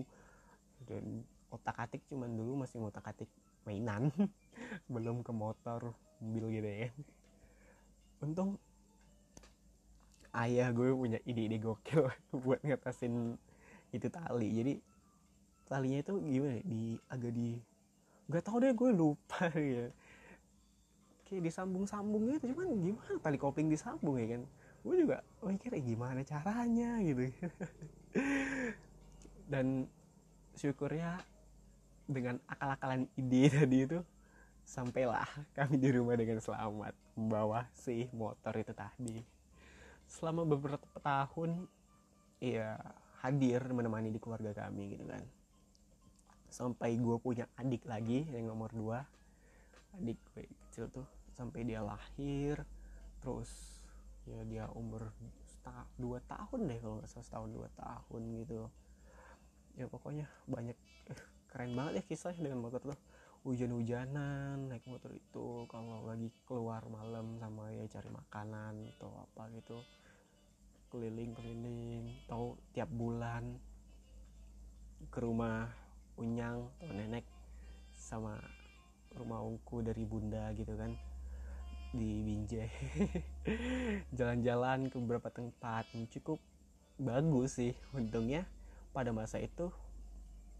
dan 0.84 1.24
otak 1.48 1.76
atik 1.80 2.02
cuman 2.10 2.28
dulu 2.36 2.62
masih 2.62 2.76
otak 2.84 3.08
atik 3.08 3.30
mainan. 3.66 4.08
Belum 4.94 5.20
ke 5.20 5.34
motor 5.34 5.92
mobil 6.22 6.60
gitu 6.60 6.68
ya. 6.68 6.88
Untung 8.24 8.56
ayah 10.36 10.68
gue 10.72 10.92
punya 10.92 11.18
ide-ide 11.24 11.60
gokil 11.60 12.08
buat 12.44 12.60
ngatasin 12.64 13.36
itu 13.92 14.08
tali. 14.08 14.48
Jadi 14.52 14.72
talinya 15.66 15.98
itu 15.98 16.14
gimana 16.22 16.62
ya? 16.62 16.64
di 16.64 16.82
agak 17.10 17.32
di 17.34 17.58
nggak 18.26 18.42
tahu 18.42 18.56
deh 18.62 18.72
gue 18.72 18.90
lupa 18.94 19.50
ya. 19.76 19.90
Kayak 21.26 21.50
disambung-sambung 21.50 22.38
gitu 22.38 22.54
cuman 22.54 22.70
gimana 22.78 23.14
tali 23.18 23.36
kopling 23.36 23.68
disambung 23.68 24.16
ya 24.22 24.38
kan? 24.38 24.42
Gue 24.86 25.02
juga 25.02 25.18
mikir 25.42 25.74
eh, 25.74 25.82
gimana 25.82 26.22
caranya? 26.22 27.02
gitu. 27.02 27.26
Dan 29.50 29.90
syukurnya 30.54 31.18
dengan 32.06 32.38
akal-akalan 32.46 33.10
ide 33.18 33.50
tadi 33.58 33.78
itu 33.82 33.98
sampailah 34.66 35.26
kami 35.54 35.78
di 35.78 35.90
rumah 35.94 36.18
dengan 36.18 36.42
selamat. 36.42 36.94
Membawa 37.18 37.66
si 37.74 38.06
motor 38.14 38.54
itu 38.58 38.74
tadi. 38.74 39.22
Selama 40.06 40.46
beberapa 40.46 40.86
tahun 41.02 41.66
ya 42.42 42.78
hadir 43.22 43.62
menemani 43.70 44.10
di 44.14 44.18
keluarga 44.22 44.66
kami 44.66 44.94
gitu 44.94 45.06
kan. 45.06 45.22
Sampai 46.50 46.98
gue 46.98 47.16
punya 47.18 47.50
adik 47.58 47.86
lagi 47.86 48.26
yang 48.30 48.50
nomor 48.50 48.70
dua. 48.70 49.02
Adik 49.98 50.18
gue 50.34 50.46
kecil 50.66 50.90
tuh 50.90 51.06
sampai 51.34 51.66
dia 51.66 51.82
lahir. 51.82 52.62
Terus 53.22 53.50
ya 54.26 54.42
dia 54.46 54.66
umur 54.74 55.10
dua 55.98 56.22
tahun 56.30 56.70
deh 56.70 56.78
kalau 56.78 57.02
nggak 57.02 57.10
salah 57.10 57.26
setahun 57.26 57.50
dua 57.50 57.68
tahun 57.74 58.22
gitu. 58.42 58.70
Ya 59.76 59.86
pokoknya 59.90 60.30
banyak 60.46 60.78
eh, 61.10 61.20
keren 61.56 61.72
banget 61.72 61.92
ya 61.96 62.02
kisahnya 62.04 62.52
dengan 62.52 62.60
motor 62.60 62.84
tuh. 62.84 63.00
Hujan-hujanan 63.48 64.68
naik 64.68 64.84
motor 64.84 65.08
itu 65.16 65.64
kalau 65.72 66.04
lagi 66.04 66.28
keluar 66.44 66.84
malam 66.92 67.40
sama 67.40 67.72
ya 67.72 67.88
cari 67.88 68.12
makanan 68.12 68.92
atau 69.00 69.24
apa 69.24 69.48
gitu. 69.56 69.80
Keliling-keliling 70.92 72.28
atau 72.28 72.60
tiap 72.76 72.92
bulan 72.92 73.56
ke 75.08 75.16
rumah 75.24 75.72
unyang 76.20 76.68
atau 76.76 76.92
nenek 76.92 77.24
sama 77.96 78.36
rumah 79.16 79.40
ungku 79.40 79.80
dari 79.80 80.04
bunda 80.04 80.52
gitu 80.52 80.76
kan 80.76 80.92
di 81.96 82.20
Binjai. 82.20 82.68
Jalan-jalan 84.18 84.92
ke 84.92 85.00
beberapa 85.00 85.32
tempat 85.32 85.88
cukup 86.12 86.36
bagus 87.00 87.56
sih 87.56 87.72
untungnya 87.96 88.44
pada 88.92 89.16
masa 89.16 89.40
itu 89.40 89.72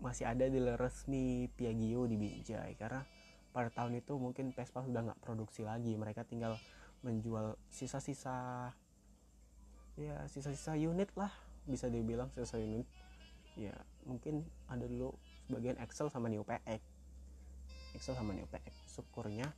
masih 0.00 0.29
ada 0.29 0.47
dealer 0.47 0.76
resmi 0.76 1.49
Piaggio 1.53 2.05
di 2.05 2.17
Binjai. 2.21 2.76
Karena 2.76 3.03
pada 3.50 3.73
tahun 3.73 4.00
itu 4.00 4.17
mungkin 4.21 4.53
Vespa 4.53 4.85
sudah 4.85 5.00
nggak 5.12 5.21
produksi 5.25 5.65
lagi. 5.65 5.97
Mereka 5.97 6.29
tinggal 6.29 6.61
menjual 7.05 7.57
sisa-sisa 7.73 8.73
ya 9.97 10.17
sisa-sisa 10.29 10.76
unit 10.76 11.09
lah 11.17 11.33
bisa 11.65 11.88
dibilang 11.88 12.29
sisa 12.37 12.61
unit. 12.61 12.85
Ya 13.57 13.73
mungkin 14.05 14.45
ada 14.69 14.85
dulu 14.85 15.17
sebagian 15.49 15.81
Excel 15.81 16.12
sama 16.12 16.29
New 16.29 16.45
PX 16.45 16.83
Excel 17.97 18.12
sama 18.12 18.37
New 18.37 18.45
PX 18.45 18.93
syukurnya 18.93 19.49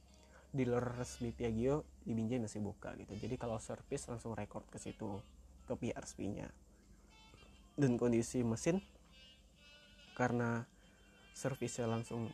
dealer 0.55 0.81
resmi 0.97 1.35
Piaggio 1.35 1.85
di 2.07 2.15
Binjai 2.15 2.39
masih 2.39 2.63
buka 2.63 2.95
gitu. 2.95 3.13
Jadi 3.19 3.35
kalau 3.37 3.59
service 3.59 4.07
langsung 4.07 4.39
record 4.39 4.65
ke 4.71 4.79
situ 4.79 5.19
ke 5.67 5.75
PRSP 5.77 6.31
nya 6.33 6.49
dan 7.77 8.01
kondisi 8.01 8.41
mesin 8.43 8.81
karena 10.19 10.67
servisnya 11.31 11.87
langsung 11.87 12.27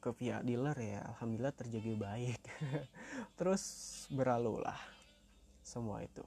ke 0.00 0.08
pihak 0.16 0.40
dealer 0.48 0.72
ya 0.80 1.04
alhamdulillah 1.12 1.52
terjaga 1.52 1.92
baik. 1.92 2.40
Terus 3.38 3.62
berlalu 4.08 4.64
lah 4.64 4.80
semua 5.60 6.00
itu. 6.00 6.24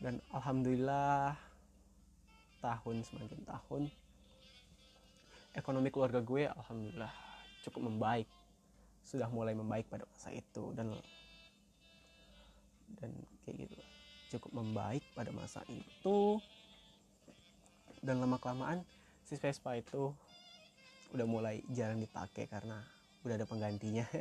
Dan 0.00 0.24
alhamdulillah 0.32 1.36
tahun 2.64 3.04
semakin 3.04 3.40
tahun 3.44 3.82
ekonomi 5.52 5.92
keluarga 5.92 6.24
gue 6.24 6.48
alhamdulillah 6.48 7.12
cukup 7.68 7.92
membaik. 7.92 8.28
Sudah 9.04 9.28
mulai 9.28 9.52
membaik 9.52 9.92
pada 9.92 10.08
masa 10.08 10.32
itu 10.32 10.72
dan 10.72 10.96
dan 12.96 13.12
kayak 13.44 13.68
gitu 13.68 13.76
cukup 14.32 14.64
membaik 14.64 15.04
pada 15.12 15.28
masa 15.30 15.60
itu. 15.68 16.40
Dan 18.04 18.20
lama 18.20 18.36
kelamaan 18.40 18.84
si 19.24 19.34
Vespa 19.40 19.74
itu 19.74 20.12
udah 21.16 21.26
mulai 21.26 21.64
jarang 21.72 21.98
dipakai 21.98 22.46
karena 22.46 22.80
udah 23.24 23.34
ada 23.34 23.46
penggantinya. 23.48 24.06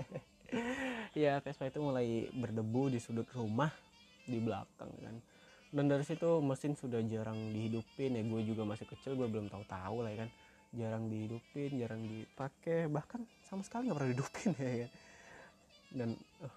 Ya 1.18 1.42
Vespa 1.42 1.66
itu 1.66 1.82
mulai 1.82 2.30
berdebu 2.30 2.90
di 2.90 3.02
sudut 3.02 3.26
rumah 3.34 3.74
di 4.30 4.38
belakang 4.38 4.90
kan. 5.02 5.16
Dan 5.74 5.90
dari 5.90 6.06
situ 6.06 6.42
mesin 6.46 6.78
sudah 6.78 7.02
jarang 7.10 7.38
dihidupin. 7.50 8.14
Ya 8.14 8.22
gue 8.22 8.42
juga 8.46 8.62
masih 8.62 8.86
kecil 8.86 9.18
gue 9.18 9.26
belum 9.26 9.50
tahu 9.50 9.66
tahu 9.66 10.06
lah 10.06 10.14
ya 10.14 10.26
kan. 10.26 10.30
Jarang 10.74 11.10
dihidupin 11.10 11.70
jarang 11.82 12.06
dipakai 12.06 12.86
bahkan 12.86 13.26
sama 13.46 13.66
sekali 13.66 13.90
nggak 13.90 13.98
pernah 13.98 14.10
dihidupin 14.14 14.50
ya 14.62 14.76
kan 14.86 14.92
dan 15.94 16.18
uh, 16.42 16.56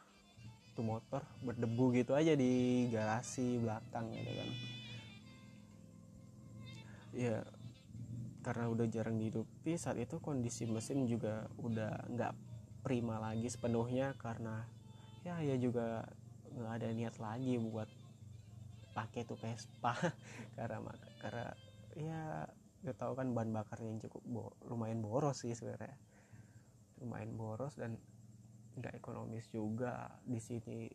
tuh 0.72 0.84
motor 0.84 1.22
berdebu 1.44 1.92
gitu 1.92 2.16
aja 2.16 2.32
di 2.32 2.84
garasi 2.88 3.60
belakang 3.60 4.08
gitu 4.12 4.32
kan. 4.32 4.48
Ya 7.16 7.36
karena 8.46 8.70
udah 8.70 8.86
jarang 8.86 9.18
dihidupi 9.18 9.74
saat 9.74 9.98
itu 9.98 10.22
kondisi 10.22 10.70
mesin 10.70 11.02
juga 11.10 11.50
udah 11.58 12.06
nggak 12.14 12.32
prima 12.86 13.18
lagi 13.18 13.50
sepenuhnya 13.50 14.14
karena 14.14 14.62
ya 15.26 15.42
ya 15.42 15.58
juga 15.58 16.06
nggak 16.54 16.72
ada 16.78 16.88
niat 16.94 17.18
lagi 17.18 17.58
buat 17.58 17.90
pakai 18.94 19.26
tuh 19.26 19.36
Vespa. 19.36 19.92
Karena 20.56 20.80
karena 21.20 21.46
ya 21.98 22.48
udah 22.80 22.94
tahu 22.96 23.12
kan 23.18 23.28
bahan 23.34 23.50
bakarnya 23.52 23.88
yang 23.92 24.00
cukup 24.08 24.22
bo 24.24 24.44
lumayan 24.70 25.04
boros 25.04 25.44
sih 25.44 25.52
sebenarnya. 25.52 25.98
Lumayan 27.04 27.36
boros 27.36 27.76
dan 27.76 28.00
nggak 28.80 28.96
ekonomis 28.96 29.50
juga. 29.52 30.16
Di 30.24 30.40
sini 30.40 30.88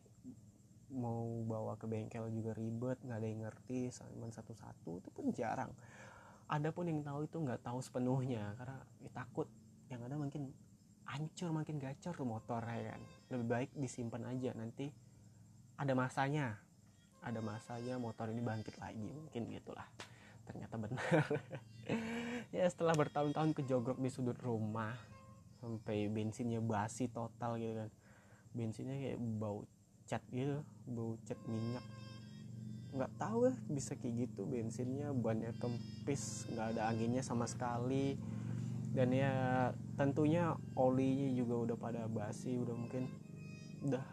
mau 0.92 1.24
bawa 1.46 1.78
ke 1.78 1.86
bengkel 1.86 2.28
juga 2.34 2.52
ribet 2.52 3.00
nggak 3.00 3.16
ada 3.16 3.28
yang 3.28 3.40
ngerti 3.48 3.88
cuma 3.96 4.28
satu-satu 4.28 5.00
itu 5.00 5.08
pun 5.08 5.32
jarang 5.32 5.72
ada 6.52 6.68
pun 6.68 6.84
yang 6.84 7.00
tahu 7.00 7.24
itu 7.24 7.36
nggak 7.40 7.64
tahu 7.64 7.80
sepenuhnya 7.80 8.52
karena 8.60 8.76
ya, 9.00 9.10
takut. 9.16 9.48
Yang 9.88 10.00
ada 10.12 10.16
mungkin 10.20 10.42
hancur 11.08 11.48
makin 11.48 11.80
gacor 11.80 12.12
tuh 12.12 12.28
motor 12.28 12.60
ya 12.68 12.92
kan? 12.92 13.00
Lebih 13.32 13.46
baik 13.48 13.70
disimpan 13.72 14.28
aja 14.28 14.52
nanti 14.52 14.92
ada 15.80 15.96
masanya. 15.96 16.60
Ada 17.24 17.40
masanya 17.40 17.96
motor 17.96 18.28
ini 18.28 18.44
bangkit 18.44 18.76
lagi 18.76 19.08
mungkin 19.08 19.48
gitulah. 19.48 19.88
Ternyata 20.44 20.76
benar. 20.76 21.24
Ya 22.54 22.68
setelah 22.70 22.94
bertahun-tahun 22.94 23.58
kejogrok 23.58 23.98
di 23.98 24.06
sudut 24.06 24.38
rumah 24.38 24.94
sampai 25.58 26.06
bensinnya 26.06 26.62
basi 26.62 27.10
total 27.10 27.58
gitu 27.58 27.74
kan. 27.74 27.90
Bensinnya 28.54 28.94
kayak 29.02 29.18
bau 29.18 29.66
cat 30.06 30.22
gitu 30.28 30.60
bau 30.92 31.16
cat 31.24 31.40
minyak 31.48 31.84
nggak 32.92 33.12
tahu 33.16 33.48
ya 33.48 33.54
bisa 33.72 33.96
kayak 33.96 34.28
gitu. 34.28 34.44
Bensinnya 34.44 35.10
bannya 35.16 35.56
kempis 35.56 36.48
nggak 36.52 36.76
ada 36.76 36.92
anginnya 36.92 37.24
sama 37.24 37.48
sekali. 37.48 38.16
Dan 38.92 39.16
ya 39.16 39.32
tentunya 39.96 40.52
olinya 40.76 41.32
juga 41.32 41.54
udah 41.64 41.76
pada 41.80 42.02
basi 42.04 42.60
udah 42.60 42.76
mungkin 42.76 43.08
udah 43.88 44.04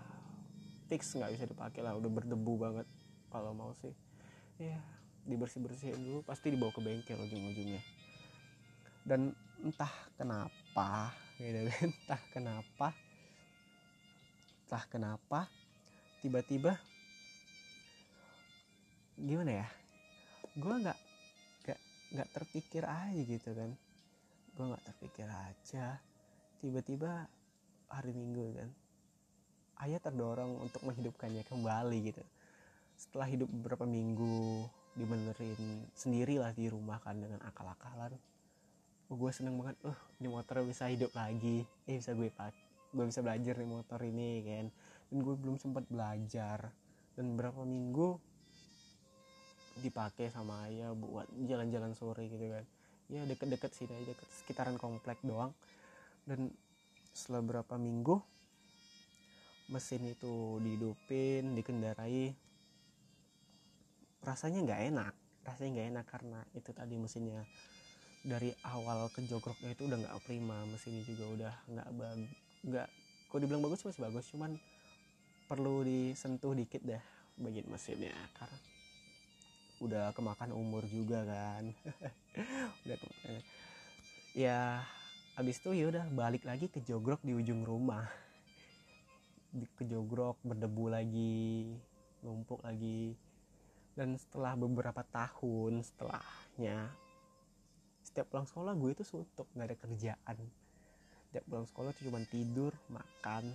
fix 0.88 1.13
nggak 1.19 1.36
bisa 1.36 1.45
dipakai 1.45 1.83
lah. 1.83 2.00
Udah 2.00 2.07
berdebu 2.07 2.53
banget 2.55 2.88
kalau 3.27 3.51
mau 3.51 3.75
sih. 3.75 3.91
Ya 4.55 4.79
dibersih 5.27 5.62
bersihin 5.62 6.00
dulu 6.00 6.25
pasti 6.25 6.50
dibawa 6.50 6.71
ke 6.71 6.79
bengkel 6.79 7.19
ujung-ujungnya. 7.19 7.83
Dan 9.03 9.36
entah 9.59 9.91
kenapa 10.15 11.12
kan 11.39 11.55
entah 11.88 12.21
kenapa 12.31 12.88
entah 14.67 14.83
kenapa 14.91 15.39
tiba-tiba 16.24 16.75
gimana 19.24 19.52
ya? 19.64 19.68
Gue 20.56 20.76
nggak 20.80 21.00
nggak 21.66 21.80
nggak 22.16 22.30
terpikir 22.36 22.84
aja 22.88 23.22
gitu 23.22 23.50
kan. 23.52 23.72
Gue 24.56 24.66
nggak 24.72 24.86
terpikir 24.88 25.28
aja. 25.28 26.00
Tiba-tiba 26.60 27.28
hari 27.90 28.12
minggu 28.16 28.46
kan 28.56 28.70
ayah 29.84 30.00
terdorong 30.04 30.60
untuk 30.60 30.84
menghidupkannya 30.84 31.44
kembali 31.48 31.98
gitu. 32.12 32.24
Setelah 33.00 33.28
hidup 33.32 33.48
beberapa 33.48 33.88
minggu 33.88 34.68
dibenerin 35.00 35.88
sendirilah 35.96 36.52
di 36.52 36.68
rumah 36.68 37.00
kan 37.00 37.16
dengan 37.16 37.40
akal-akalan. 37.48 38.20
Oh, 39.10 39.18
gue 39.18 39.32
seneng 39.32 39.58
banget 39.58 39.80
uh 39.88 40.00
ini 40.20 40.28
motor 40.28 40.62
bisa 40.68 40.92
hidup 40.92 41.16
lagi. 41.16 41.64
Eh 41.88 41.98
bisa 41.98 42.12
gue 42.12 42.28
pak 42.30 42.52
gue 42.90 43.06
bisa 43.06 43.24
belajar 43.24 43.56
nih 43.56 43.70
motor 43.70 44.00
ini 44.04 44.44
kan. 44.44 44.66
Dan 45.10 45.18
gue 45.24 45.36
belum 45.40 45.56
sempat 45.56 45.88
belajar. 45.88 46.76
Dan 47.16 47.40
berapa 47.40 47.64
minggu 47.64 48.20
dipakai 49.79 50.29
sama 50.29 50.67
ayah 50.69 50.91
buat 50.93 51.27
jalan-jalan 51.48 51.95
sore 51.95 52.27
gitu 52.27 52.45
kan. 52.51 52.65
Ya 53.09 53.25
deket-deket 53.25 53.71
sini 53.74 53.98
aja 53.98 54.13
deket 54.13 54.29
sekitaran 54.31 54.77
komplek 54.77 55.17
doang. 55.25 55.55
Dan 56.27 56.53
setelah 57.15 57.41
berapa 57.41 57.75
minggu 57.79 58.21
mesin 59.71 60.05
itu 60.12 60.62
dihidupin 60.62 61.57
dikendarai. 61.57 62.38
Rasanya 64.21 64.59
nggak 64.67 64.83
enak 64.93 65.13
rasanya 65.50 65.69
nggak 65.79 65.89
enak 65.95 66.05
karena 66.05 66.39
itu 66.53 66.69
tadi 66.75 66.95
mesinnya 67.01 67.41
dari 68.21 68.51
awal 68.67 69.07
ke 69.09 69.24
jogroknya 69.25 69.74
itu 69.74 69.89
udah 69.89 69.98
nggak 69.98 70.17
prima 70.21 70.67
mesinnya 70.67 71.01
juga 71.07 71.25
udah 71.25 71.53
nggak 71.71 71.89
bag 71.98 72.19
nggak 72.67 72.88
kok 73.31 73.39
dibilang 73.39 73.63
bagus 73.63 73.81
masih 73.88 74.01
bagus 74.03 74.25
cuman 74.29 74.51
perlu 75.50 75.81
disentuh 75.81 76.53
dikit 76.53 76.83
dah 76.86 77.01
bagian 77.39 77.65
mesinnya 77.71 78.13
karena 78.38 78.59
udah 79.79 80.12
kemakan 80.12 80.51
umur 80.51 80.83
juga 80.91 81.24
kan. 81.24 81.71
Udah 82.86 82.98
kemakan. 83.00 83.43
Ya 84.36 84.83
abis 85.39 85.63
itu 85.63 85.71
ya 85.71 85.88
udah 85.88 86.05
balik 86.12 86.43
lagi 86.43 86.67
ke 86.67 86.83
jogrok 86.83 87.24
di 87.24 87.31
ujung 87.36 87.63
rumah. 87.63 88.07
Di 89.50 89.65
ke 89.79 89.88
jogrok 89.88 90.38
berdebu 90.43 90.86
lagi 90.91 91.75
numpuk 92.24 92.59
lagi. 92.63 93.15
Dan 93.95 94.15
setelah 94.15 94.55
beberapa 94.55 95.03
tahun 95.03 95.83
setelahnya 95.83 96.91
setiap 98.03 98.25
pulang 98.31 98.48
sekolah 98.48 98.74
gue 98.74 98.91
itu 98.95 99.03
suntuk 99.05 99.48
nggak 99.55 99.67
ada 99.69 99.77
kerjaan. 99.77 100.38
Setiap 101.29 101.43
pulang 101.45 101.67
sekolah 101.67 101.89
itu 101.93 102.01
cuma 102.09 102.19
tidur 102.27 102.74
makan 102.89 103.53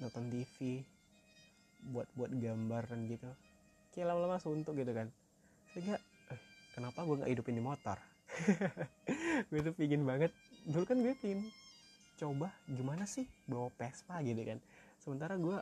nonton 0.00 0.30
TV 0.32 0.80
buat 1.90 2.06
buat 2.14 2.30
gambar 2.30 2.86
dan 2.86 3.10
gitu 3.10 3.28
kayak 3.92 4.08
lama-lama 4.10 4.40
suntuk 4.40 4.74
gitu 4.74 4.90
kan. 4.96 5.08
Sehingga 5.76 6.00
eh, 6.32 6.40
kenapa 6.74 7.04
gue 7.04 7.22
nggak 7.22 7.32
hidupin 7.32 7.56
di 7.56 7.64
motor? 7.64 7.96
Gue 9.52 9.60
tuh 9.60 9.76
pingin 9.76 10.08
banget. 10.08 10.32
Dulu 10.64 10.88
kan 10.88 10.96
gue 11.04 11.12
pingin 11.20 11.52
coba 12.16 12.48
gimana 12.64 13.04
sih 13.04 13.28
bawa 13.44 13.68
Vespa 13.76 14.24
gitu 14.24 14.40
kan. 14.40 14.56
Sementara 14.96 15.36
gue 15.36 15.60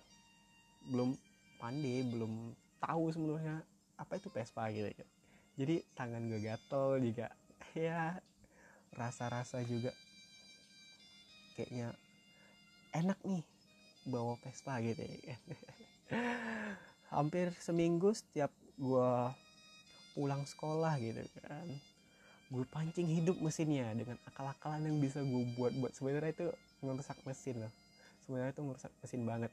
belum 0.87 1.18
pandai 1.59 2.07
belum 2.07 2.54
tahu 2.78 3.11
sebenarnya 3.11 3.66
apa 3.98 4.12
itu 4.22 4.31
Vespa 4.31 4.70
gitu 4.70 4.87
kan. 4.87 5.09
Jadi 5.59 5.83
tangan 5.98 6.22
gue 6.31 6.40
gatel 6.40 7.02
juga. 7.02 7.26
Ya 7.76 8.18
rasa-rasa 8.94 9.62
juga 9.62 9.94
kayaknya 11.54 11.94
enak 12.90 13.18
nih 13.22 13.44
bawa 14.09 14.35
Vespa 14.42 14.81
gitu 14.83 15.02
ya 15.04 15.37
hampir 17.11 17.51
seminggu 17.59 18.14
setiap 18.14 18.55
gue 18.79 19.11
pulang 20.14 20.46
sekolah 20.46 20.96
gitu 21.03 21.27
kan. 21.42 21.66
Gue 22.51 22.66
pancing 22.66 23.07
hidup 23.07 23.38
mesinnya 23.38 23.94
dengan 23.94 24.18
akal-akalan 24.27 24.87
yang 24.87 24.99
bisa 24.99 25.23
gue 25.23 25.44
buat 25.55 25.75
buat. 25.75 25.92
Sebenarnya 25.94 26.35
itu 26.35 26.46
ngerusak 26.83 27.18
mesin 27.27 27.66
loh. 27.66 27.73
Sebenarnya 28.27 28.55
itu 28.55 28.62
ngerusak 28.62 28.92
mesin 29.03 29.23
banget. 29.27 29.53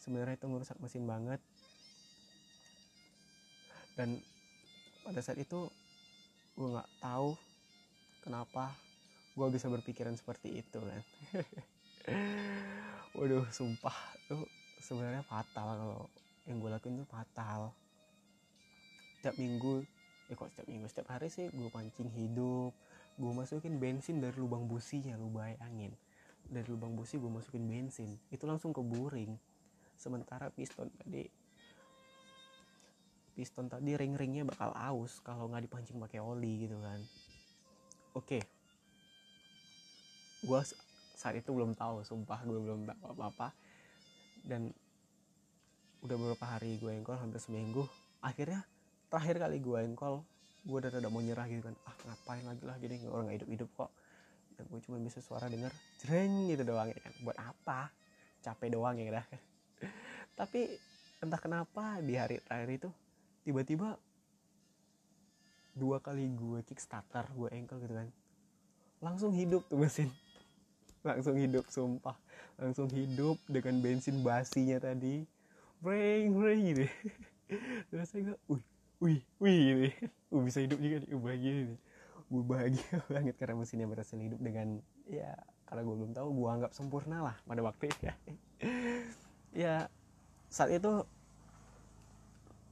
Sebenarnya 0.00 0.36
itu 0.36 0.46
ngerusak 0.48 0.78
mesin 0.80 1.04
banget. 1.04 1.40
Dan 3.96 4.20
pada 5.04 5.20
saat 5.20 5.36
itu 5.40 5.68
gue 6.56 6.68
nggak 6.68 6.90
tahu 7.00 7.36
kenapa 8.24 8.72
gue 9.36 9.48
bisa 9.52 9.68
berpikiran 9.68 10.16
seperti 10.16 10.60
itu 10.60 10.78
kan. 10.80 11.02
Waduh 13.16 13.44
sumpah. 13.52 13.96
Tuh 14.28 14.48
sebenarnya 14.80 15.20
fatal 15.28 15.68
kalau 15.76 16.02
yang 16.48 16.60
gue 16.60 16.70
lakuin 16.72 17.00
tuh 17.00 17.08
fatal. 17.08 17.74
Setiap 19.20 19.36
minggu 19.36 19.84
ya 20.30 20.38
kok 20.38 20.48
setiap 20.54 20.68
minggu 20.70 20.86
setiap 20.86 21.08
hari 21.12 21.28
sih 21.28 21.50
gue 21.50 21.68
pancing 21.68 22.08
hidup. 22.12 22.72
Gue 23.20 23.32
masukin 23.36 23.76
bensin 23.76 24.22
dari 24.22 24.36
lubang 24.38 24.64
businya 24.64 25.18
lu 25.18 25.28
bayangin. 25.28 25.92
Dari 26.50 26.66
lubang 26.66 26.96
busi 26.96 27.20
gue 27.20 27.28
masukin 27.28 27.68
bensin 27.68 28.16
itu 28.32 28.44
langsung 28.48 28.72
ke 28.72 28.80
buring 28.80 29.36
sementara 30.00 30.48
piston 30.48 30.88
tadi 30.96 31.28
piston 33.40 33.68
tadi 33.72 33.96
ring-ringnya 33.96 34.44
bakal 34.44 34.72
aus 34.76 35.20
kalau 35.24 35.48
nggak 35.48 35.64
dipancing 35.64 35.96
pakai 35.96 36.20
oli 36.20 36.68
gitu 36.68 36.76
kan. 36.80 37.00
Oke. 38.12 38.42
Gue 40.44 40.60
saat 41.16 41.36
itu 41.36 41.48
belum 41.52 41.72
tahu 41.72 42.04
sumpah 42.04 42.40
gue 42.44 42.58
belum 42.60 42.84
tahu 42.84 43.16
apa-apa. 43.16 43.56
Dan 44.44 44.72
udah 46.00 46.16
beberapa 46.16 46.46
hari 46.48 46.80
gue 46.80 46.92
engkol 46.92 47.16
hampir 47.16 47.40
seminggu. 47.40 47.84
Akhirnya 48.24 48.64
terakhir 49.12 49.36
kali 49.40 49.60
gue 49.60 49.78
engkol 49.84 50.24
gue 50.64 50.76
udah 50.76 50.92
tidak 50.92 51.10
mau 51.12 51.20
nyerah 51.20 51.44
gitu 51.48 51.64
kan. 51.64 51.76
Ah 51.84 51.94
ngapain 52.08 52.44
lagi 52.44 52.64
lah 52.64 52.76
gini 52.80 53.04
orang 53.08 53.28
nggak 53.28 53.36
hidup 53.44 53.48
hidup 53.52 53.70
kok. 53.76 53.90
Dan 54.56 54.64
gue 54.68 54.80
cuma 54.84 54.96
bisa 55.00 55.18
suara 55.20 55.48
denger 55.48 55.72
jreng 56.04 56.48
gitu 56.48 56.62
doang 56.64 56.88
ya 56.88 57.00
kan. 57.00 57.12
Buat 57.24 57.38
apa? 57.40 57.80
Capek 58.40 58.68
doang 58.72 58.96
ya 58.96 59.20
kan. 59.20 59.28
Tapi 60.40 60.60
entah 61.20 61.40
kenapa 61.40 62.00
di 62.00 62.16
hari 62.16 62.40
terakhir 62.40 62.70
itu 62.72 62.88
tiba-tiba 63.44 63.96
dua 65.76 66.00
kali 66.00 66.28
gue 66.32 66.60
kickstarter 66.64 67.28
gue 67.36 67.48
engkel 67.52 67.80
gitu 67.84 67.92
kan. 67.92 68.08
Langsung 69.00 69.32
hidup 69.36 69.64
tuh 69.68 69.80
mesin. 69.80 70.08
Langsung 71.08 71.36
hidup 71.36 71.68
sumpah. 71.68 72.16
Langsung 72.60 72.88
hidup 72.92 73.40
dengan 73.48 73.80
bensin 73.80 74.20
basinya 74.20 74.76
tadi 74.80 75.39
breng 75.80 76.36
breng 76.36 76.60
gitu. 76.72 76.84
Terus 77.90 78.08
saya 78.08 78.36
wih 78.46 78.64
wih 79.00 79.20
wih 79.40 79.58
gitu. 79.66 80.08
Uh, 80.30 80.46
bisa 80.46 80.62
hidup 80.62 80.78
juga 80.78 81.02
nih 81.02 81.10
uh, 81.10 81.18
bahagia 81.18 81.52
nih. 81.66 81.78
Gue 82.30 82.42
bahagia 82.46 82.96
banget 83.10 83.34
karena 83.34 83.58
mesinnya 83.58 83.90
berhasil 83.90 84.14
hidup 84.14 84.38
dengan 84.38 84.78
ya 85.10 85.34
karena 85.66 85.82
gue 85.82 85.96
belum 85.98 86.12
tahu 86.14 86.28
gue 86.30 86.48
anggap 86.54 86.70
sempurna 86.70 87.18
lah 87.18 87.36
pada 87.42 87.58
waktu 87.66 87.90
itu 87.90 87.98
ya. 88.06 88.14
Ya 89.50 89.74
saat 90.46 90.70
itu 90.70 91.02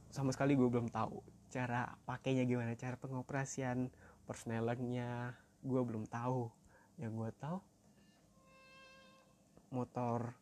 sama 0.07 0.31
sekali 0.31 0.55
gue 0.55 0.71
belum 0.71 0.87
tahu 0.87 1.19
cara 1.51 1.99
pakainya 2.07 2.47
gimana 2.47 2.79
cara 2.79 2.95
pengoperasian 2.95 3.91
persnelengnya 4.23 5.35
gue 5.59 5.81
belum 5.83 6.07
tahu. 6.07 6.47
Yang 6.95 7.11
gue 7.19 7.29
tahu 7.43 7.59
motor 9.75 10.33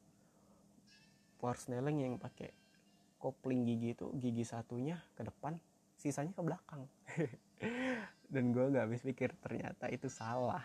power 1.38 1.58
snelling 1.58 2.02
yang 2.02 2.13
pakai 2.17 2.52
kopling 3.17 3.65
gigi 3.65 3.97
itu 3.97 4.13
gigi 4.17 4.45
satunya 4.45 5.02
ke 5.17 5.26
depan 5.26 5.58
sisanya 5.97 6.34
ke 6.34 6.41
belakang. 6.45 6.86
Dan 8.34 8.54
gue 8.54 8.69
gak 8.69 8.86
habis 8.86 9.02
pikir 9.02 9.34
ternyata 9.41 9.89
itu 9.89 10.06
salah. 10.08 10.63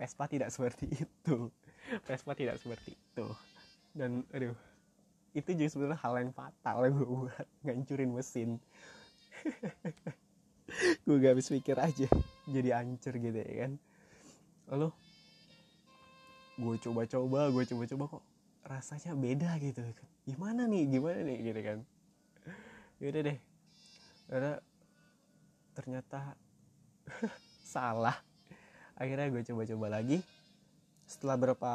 Vespa 0.00 0.24
tidak 0.24 0.48
seperti 0.48 0.88
itu. 0.88 1.52
Vespa 2.08 2.32
tidak 2.32 2.56
seperti 2.56 2.96
itu. 2.96 3.26
Dan 3.92 4.24
aduh 4.32 4.56
itu 5.30 5.50
juga 5.54 5.68
sebenarnya 5.70 6.00
hal 6.02 6.14
yang 6.24 6.32
fatal 6.32 6.78
yang 6.88 6.94
gue 6.96 7.08
buat. 7.08 7.46
Ngancurin 7.62 8.10
mesin. 8.16 8.50
Gue 11.02 11.18
gak 11.18 11.34
habis 11.34 11.50
pikir 11.50 11.74
aja 11.74 12.06
jadi 12.46 12.78
ancur 12.78 13.18
gitu 13.18 13.34
ya 13.34 13.66
kan. 13.66 13.72
Lalu 14.70 14.88
gue 16.60 16.76
coba-coba 16.76 17.48
gue 17.48 17.64
coba-coba 17.72 18.04
kok 18.18 18.24
rasanya 18.64 19.16
beda 19.16 19.56
gitu. 19.60 19.80
Gimana 20.28 20.68
nih 20.68 20.84
gimana 20.88 21.20
nih 21.24 21.38
gitu 21.42 21.60
kan. 21.64 21.78
Yaudah 23.00 23.22
deh. 23.32 23.38
Karena 24.28 24.52
ternyata 25.72 26.20
salah. 27.72 28.16
Akhirnya 29.00 29.32
gue 29.32 29.42
coba-coba 29.48 29.86
lagi. 30.00 30.20
Setelah 31.08 31.36
berapa 31.40 31.72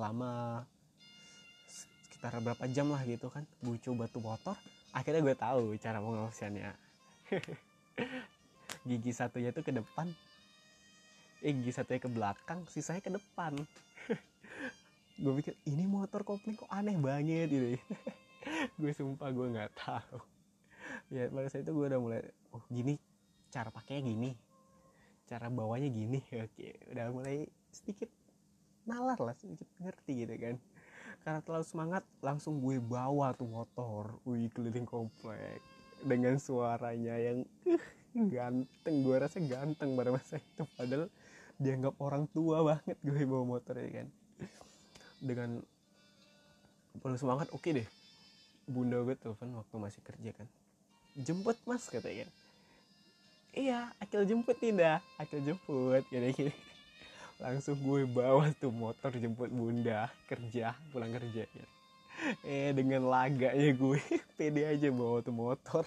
lama 0.00 0.64
sekitar 2.06 2.40
berapa 2.40 2.64
jam 2.72 2.88
lah 2.88 3.04
gitu 3.04 3.28
kan 3.28 3.44
gue 3.60 3.76
coba 3.84 4.08
tuh 4.08 4.24
motor. 4.24 4.56
Akhirnya 4.96 5.20
gue 5.20 5.36
tahu 5.36 5.76
cara 5.76 6.00
pengosiannya 6.00 6.72
gigi 8.88 9.12
satunya 9.12 9.52
tuh 9.52 9.60
ke 9.62 9.70
depan. 9.76 10.08
Eh 11.44 11.52
gigi 11.52 11.76
satunya 11.76 12.00
ke 12.00 12.10
belakang 12.10 12.64
sisanya 12.72 13.04
ke 13.04 13.12
depan 13.12 13.52
gue 15.16 15.32
pikir 15.40 15.54
ini 15.64 15.88
motor 15.88 16.20
kopling 16.22 16.56
kok 16.60 16.68
aneh 16.68 16.96
banget 17.00 17.48
gitu 17.48 17.66
gue 18.80 18.92
sumpah 18.92 19.32
gue 19.32 19.46
nggak 19.48 19.72
tahu. 19.74 20.20
Ya 21.10 21.26
pada 21.32 21.48
saat 21.50 21.66
itu 21.66 21.72
gue 21.74 21.86
udah 21.88 22.00
mulai 22.00 22.22
oh 22.54 22.62
gini 22.70 23.00
cara 23.50 23.72
pakainya 23.72 24.12
gini 24.12 24.30
cara 25.26 25.50
bawanya 25.50 25.88
gini. 25.88 26.20
Oke 26.46 26.76
udah 26.92 27.10
mulai 27.10 27.48
sedikit 27.72 28.12
nalar 28.86 29.18
lah 29.18 29.34
sedikit 29.34 29.66
ngerti 29.80 30.28
gitu 30.28 30.34
kan. 30.36 30.56
Karena 31.24 31.40
terlalu 31.42 31.66
semangat 31.66 32.02
langsung 32.22 32.62
gue 32.62 32.78
bawa 32.78 33.34
tuh 33.34 33.48
motor 33.48 34.20
wih 34.28 34.46
keliling 34.52 34.86
komplek 34.86 35.58
dengan 36.04 36.38
suaranya 36.38 37.16
yang 37.18 37.42
ganteng 38.32 38.96
gue 39.04 39.16
rasa 39.16 39.38
ganteng 39.44 39.92
pada 39.92 40.10
masa 40.12 40.40
itu 40.40 40.64
padahal 40.76 41.08
dianggap 41.60 41.94
orang 42.00 42.24
tua 42.32 42.64
banget 42.64 42.96
gue 43.04 43.20
bawa 43.28 43.44
motor 43.44 43.76
ya 43.76 44.04
kan 44.04 44.08
dengan 45.20 45.62
penuh 47.00 47.18
semangat 47.20 47.48
oke 47.52 47.68
deh. 47.68 47.88
Bunda 48.66 48.98
gue 49.06 49.14
telepon 49.14 49.62
waktu 49.62 49.76
masih 49.78 50.00
kerja 50.02 50.30
kan. 50.34 50.48
Jemput 51.16 51.56
mas 51.64 51.86
katanya 51.86 52.26
kan. 52.26 52.30
Iya 53.56 53.80
akil 54.04 54.28
jemput 54.28 54.60
tidak 54.60 55.00
akil 55.16 55.40
jemput 55.40 56.04
gini 56.12 56.28
gini 56.36 56.52
langsung 57.36 57.76
gue 57.80 58.08
bawa 58.08 58.48
tuh 58.56 58.72
motor 58.72 59.12
jemput 59.16 59.48
bunda. 59.52 60.08
Kerja 60.28 60.76
pulang 60.92 61.12
kerja 61.12 61.44
ya. 61.44 61.66
eh 62.48 62.72
dengan 62.72 63.12
laganya 63.12 63.76
gue 63.76 64.00
pede 64.40 64.64
aja 64.64 64.88
bawa 64.88 65.20
tuh 65.20 65.36
motor. 65.36 65.84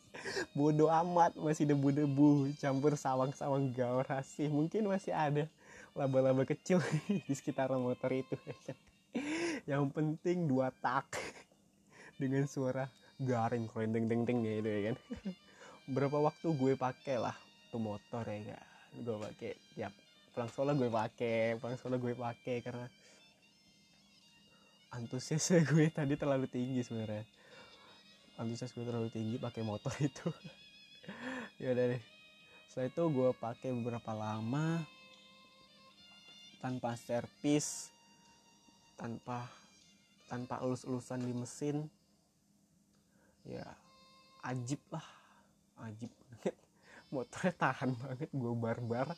Bodoh 0.58 0.90
amat 0.90 1.38
masih 1.38 1.64
debu-debu. 1.66 2.52
Campur 2.58 2.98
sawang-sawang 2.98 3.70
gaurasi 3.70 4.50
mungkin 4.50 4.90
masih 4.90 5.14
ada 5.14 5.46
laba-laba 5.94 6.46
kecil 6.46 6.78
di 7.26 7.34
sekitar 7.34 7.72
motor 7.74 8.10
itu. 8.14 8.36
Yang 9.70 9.84
penting 9.92 10.46
dua 10.46 10.70
tak 10.78 11.10
dengan 12.20 12.46
suara 12.46 12.86
garing 13.20 13.68
keren 13.68 13.92
deng 13.92 14.06
deng 14.08 14.38
gitu 14.42 14.68
ya 14.70 14.80
kan. 14.92 14.96
Berapa 15.90 16.30
waktu 16.30 16.48
gue 16.54 16.72
pakai 16.78 17.16
lah 17.18 17.36
tuh 17.68 17.82
motor 17.82 18.24
ya 18.24 18.54
kan. 18.54 18.64
Gue 19.02 19.16
pakai 19.18 19.52
tiap 19.74 19.92
pulang 20.30 20.50
sekolah 20.50 20.72
gue 20.78 20.90
pakai 20.90 21.58
pulang 21.58 21.76
sekolah 21.76 21.98
gue 21.98 22.14
pakai 22.14 22.56
karena 22.62 22.86
antusias 24.94 25.50
gue 25.50 25.86
tadi 25.90 26.14
terlalu 26.14 26.46
tinggi 26.46 26.80
sebenarnya. 26.86 27.26
Antusias 28.38 28.72
gue 28.72 28.86
terlalu 28.86 29.10
tinggi 29.12 29.36
pakai 29.36 29.62
motor 29.66 29.92
itu. 30.00 30.30
Ya 31.60 31.76
udah 31.76 31.86
deh. 31.92 32.02
Setelah 32.70 32.86
itu 32.86 33.02
gue 33.10 33.30
pakai 33.36 33.70
beberapa 33.74 34.14
lama 34.14 34.86
tanpa 36.60 36.92
servis 36.94 37.88
tanpa 39.00 39.48
tanpa 40.28 40.60
elus-elusan 40.60 41.24
di 41.24 41.32
mesin 41.32 41.76
ya 43.48 43.64
ajib 44.44 44.80
lah. 44.92 45.06
Ajib 45.80 46.12
banget. 46.12 46.54
Motornya 47.14 47.52
tahan 47.56 47.90
banget 47.96 48.30
gue 48.30 48.52
barbar. 48.54 49.08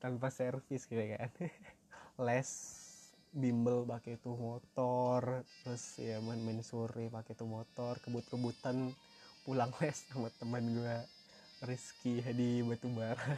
Tanpa 0.00 0.28
servis 0.32 0.88
gitu 0.88 1.00
kan. 1.00 1.30
Les 2.26 2.50
bimbel 3.34 3.82
pakai 3.82 4.14
itu 4.14 4.30
motor 4.30 5.42
terus 5.66 5.98
ya 5.98 6.22
main 6.22 6.38
main 6.38 6.62
sore 6.62 7.10
pakai 7.10 7.34
itu 7.34 7.42
motor 7.42 7.98
kebut-kebutan 7.98 8.94
pulang 9.42 9.74
les 9.82 10.06
sama 10.06 10.30
teman 10.38 10.62
gue 10.62 10.96
Rizky 11.66 12.22
di 12.30 12.62
Batubara 12.62 13.34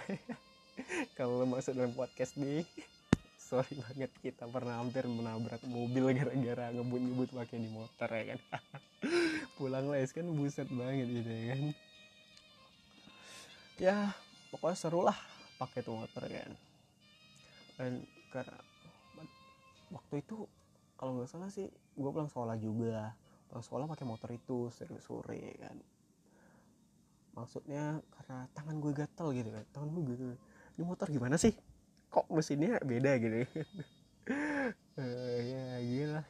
kalau 1.17 1.49
masuk 1.49 1.73
dalam 1.73 1.93
podcast 1.97 2.37
nih 2.37 2.65
sorry 3.47 3.79
banget 3.79 4.11
kita 4.19 4.45
pernah 4.51 4.83
hampir 4.83 5.07
menabrak 5.07 5.63
mobil 5.71 6.11
gara-gara 6.11 6.75
ngebut-ngebut 6.75 7.31
pakai 7.31 7.63
di 7.63 7.71
motor 7.71 8.09
ya 8.11 8.35
kan? 8.35 8.41
Pulang 9.57 9.87
les 9.95 10.11
kan 10.11 10.27
buset 10.27 10.67
banget 10.67 11.07
gitu 11.07 11.31
ya 11.31 11.45
kan? 11.55 11.63
Ya 13.79 13.97
pokoknya 14.51 14.77
seru 14.77 15.07
lah 15.07 15.15
pakai 15.63 15.87
tuh 15.87 15.95
motor 15.95 16.27
kan? 16.27 16.53
Dan 17.79 18.03
karena 18.35 18.59
waktu 19.95 20.27
itu 20.27 20.51
kalau 20.99 21.15
nggak 21.21 21.31
salah 21.31 21.47
sih 21.53 21.71
gue 21.71 22.11
pulang 22.11 22.27
sekolah 22.27 22.59
juga. 22.59 23.15
Pulang 23.47 23.63
sekolah 23.63 23.87
pakai 23.87 24.07
motor 24.11 24.31
itu 24.35 24.75
sore 24.75 24.99
sore 24.99 25.55
kan? 25.63 25.77
Maksudnya 27.39 28.03
karena 28.11 28.49
tangan 28.59 28.77
gue 28.83 28.91
gatel 28.91 29.29
gitu 29.39 29.55
kan 29.55 29.65
tangan 29.71 29.89
gue 29.95 30.05
gitu 30.19 30.25
ini 30.77 30.85
motor 30.85 31.09
gimana 31.09 31.41
sih? 31.41 31.57
Kok 32.13 32.29
mesinnya 32.33 32.79
beda 32.85 33.17
gitu 33.19 33.49
uh, 34.97 35.39
ya 35.43 35.79
gila 35.89 36.23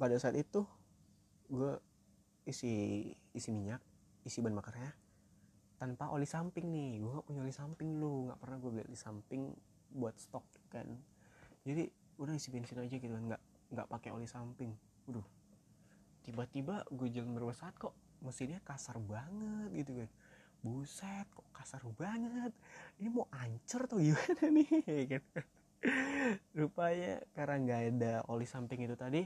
pada 0.00 0.16
saat 0.16 0.32
itu 0.32 0.64
gue 1.52 1.76
isi 2.48 3.04
isi 3.36 3.50
minyak 3.52 3.84
isi 4.24 4.40
ban 4.40 4.56
bakarnya 4.56 4.96
tanpa 5.76 6.12
oli 6.12 6.24
samping 6.28 6.72
nih. 6.72 7.00
Gue 7.00 7.10
gak 7.20 7.26
punya 7.28 7.40
oli 7.44 7.52
samping 7.52 8.00
lu 8.00 8.28
nggak 8.28 8.40
pernah 8.40 8.56
gue 8.60 8.70
beli 8.72 8.84
oli 8.88 8.96
samping 8.96 9.52
buat 9.92 10.16
stok 10.16 10.44
kan. 10.72 10.88
Jadi 11.64 11.88
udah 12.20 12.32
isi 12.36 12.48
bensin 12.48 12.80
aja 12.80 12.96
gitu 12.96 13.12
kan 13.12 13.24
nggak 13.32 13.42
nggak 13.76 13.88
pakai 13.92 14.10
oli 14.12 14.24
samping. 14.24 14.72
Waduh. 15.08 15.24
Tiba-tiba 16.24 16.84
gue 16.88 17.08
jalan 17.12 17.36
saat 17.52 17.76
kok 17.76 17.92
mesinnya 18.20 18.60
kasar 18.64 19.00
banget 19.00 19.84
gitu 19.84 20.04
kan 20.04 20.08
buset 20.60 21.26
kok 21.32 21.48
kasar 21.56 21.82
banget. 21.96 22.52
Ini 23.00 23.08
mau 23.08 23.26
ancur 23.32 23.88
atau 23.88 23.98
gimana 24.00 24.44
nih? 24.52 24.68
Kan 25.10 25.24
rupanya 26.52 27.24
karena 27.32 27.56
nggak 27.56 27.82
ada 27.96 28.14
oli 28.28 28.44
samping 28.44 28.84
itu 28.84 28.92
tadi 29.00 29.24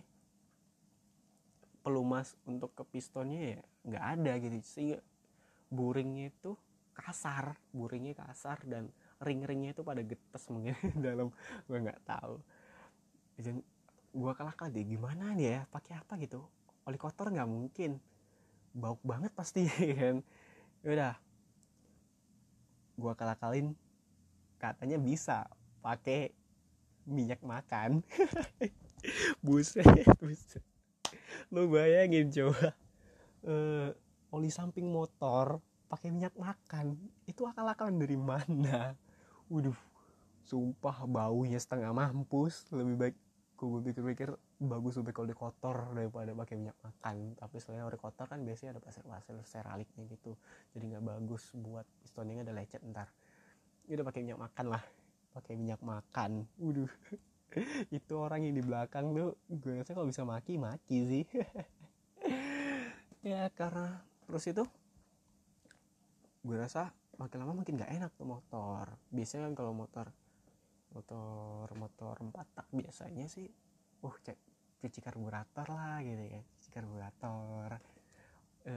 pelumas 1.82 2.38
untuk 2.46 2.70
ke 2.78 2.86
pistonnya 2.86 3.58
ya 3.58 3.60
nggak 3.84 4.04
ada 4.18 4.32
gitu. 4.38 4.56
Sehingga 4.62 4.98
buringnya 5.68 6.30
itu 6.30 6.54
kasar 6.94 7.58
buringnya 7.74 8.14
kasar 8.14 8.62
dan 8.62 8.86
ring-ringnya 9.18 9.74
itu 9.74 9.82
pada 9.82 10.00
getes 10.06 10.46
mungkin 10.46 10.78
dalam 11.04 11.34
gue 11.66 11.78
nggak 11.78 12.02
tahu. 12.06 12.38
Dan 13.34 13.60
gue 14.14 14.32
kalah 14.38 14.54
deh 14.70 14.86
gimana 14.86 15.34
nih 15.34 15.46
ya 15.58 15.60
pakai 15.68 15.98
apa 15.98 16.14
gitu? 16.22 16.46
Oli 16.86 16.98
kotor 17.00 17.34
nggak 17.34 17.50
mungkin? 17.50 17.98
Bau 18.74 18.96
banget 19.02 19.34
pasti 19.34 19.66
kan. 19.98 20.22
Udah 20.86 21.23
gue 22.94 23.12
kalah 23.18 23.38
kalin 23.38 23.74
katanya 24.58 24.96
bisa 24.96 25.50
pakai 25.84 26.32
minyak 27.04 27.40
makan. 27.44 28.00
Buset 29.44 29.84
buset. 30.16 30.64
Lu 31.52 31.68
bayangin 31.68 32.32
coba. 32.32 32.72
Uh, 33.44 33.92
oli 34.32 34.48
samping 34.48 34.88
motor 34.88 35.60
pakai 35.92 36.08
minyak 36.08 36.32
makan 36.40 36.96
itu 37.28 37.44
akal-akalan 37.44 38.00
dari 38.00 38.16
mana? 38.16 38.96
Waduh 39.52 39.76
sumpah 40.48 41.04
baunya 41.04 41.60
setengah 41.60 41.92
mampus. 41.92 42.64
Lebih 42.72 42.96
baik 42.96 43.16
gue 43.60 43.80
pikir-pikir 43.92 44.30
bagus 44.60 44.94
lebih 45.00 45.12
kalau 45.12 45.34
kotor 45.34 45.90
daripada 45.92 46.30
pakai 46.32 46.54
minyak 46.54 46.78
makan. 46.80 47.34
Tapi 47.38 47.56
selain 47.58 47.82
ori 47.82 47.98
kotor 47.98 48.26
kan 48.30 48.40
biasanya 48.42 48.78
ada 48.78 48.82
pasir-pasir 48.82 49.34
seraliknya 49.46 50.02
gitu. 50.08 50.38
Jadi 50.76 50.84
nggak 50.94 51.04
bagus 51.04 51.50
buat 51.54 51.86
pistonnya 52.02 52.46
ada 52.46 52.54
lecet 52.54 52.82
ntar. 52.86 53.10
Ya 53.90 54.00
udah 54.00 54.06
pakai 54.06 54.20
minyak 54.22 54.40
makan 54.40 54.66
lah. 54.70 54.82
Pakai 55.34 55.54
minyak 55.58 55.80
makan. 55.82 56.46
Waduh. 56.58 56.92
Itu 57.96 58.14
orang 58.18 58.46
yang 58.46 58.54
di 58.58 58.64
belakang 58.64 59.14
tuh 59.14 59.38
gue 59.46 59.78
rasa 59.78 59.94
kalau 59.94 60.10
bisa 60.10 60.22
maki 60.26 60.58
maki 60.58 60.98
sih. 61.06 61.24
Ya 63.24 63.48
karena 63.56 64.04
terus 64.28 64.44
itu 64.44 64.68
gue 66.44 66.56
rasa 66.60 66.92
makin 67.16 67.40
lama 67.40 67.64
makin 67.64 67.80
gak 67.80 67.88
enak 67.88 68.12
tuh 68.20 68.28
motor. 68.28 69.00
Biasanya 69.08 69.48
kan 69.48 69.54
kalau 69.56 69.72
motor 69.72 70.12
motor 70.92 71.66
motor 71.72 72.14
empat 72.20 72.46
tak 72.52 72.68
biasanya 72.68 73.24
sih 73.26 73.48
uh 74.04 74.16
cek 74.20 74.38
cuci 74.84 75.00
karburator 75.00 75.64
lah 75.72 76.04
gitu 76.04 76.24
ya. 76.28 76.40
Cuci 76.60 76.68
karburator 76.68 77.80
e, 78.68 78.72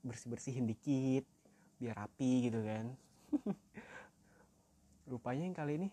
bersih 0.00 0.28
bersihin 0.32 0.64
dikit 0.64 1.28
biar 1.76 1.92
rapi 1.92 2.48
gitu 2.48 2.64
kan. 2.64 2.96
Rupanya 5.12 5.44
yang 5.44 5.56
kali 5.56 5.72
ini 5.76 5.88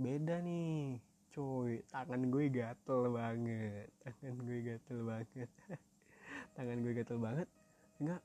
beda 0.00 0.40
nih 0.40 0.96
cuy. 1.36 1.84
Tangan 1.92 2.32
gue 2.32 2.44
gatel 2.48 3.12
banget 3.12 3.88
tangan 4.00 4.36
gue 4.40 4.58
gatel 4.64 4.98
banget. 5.04 5.50
Tangan 6.56 6.78
gue 6.80 6.92
gatel 6.96 7.18
banget. 7.20 7.48
Enggak. 8.00 8.22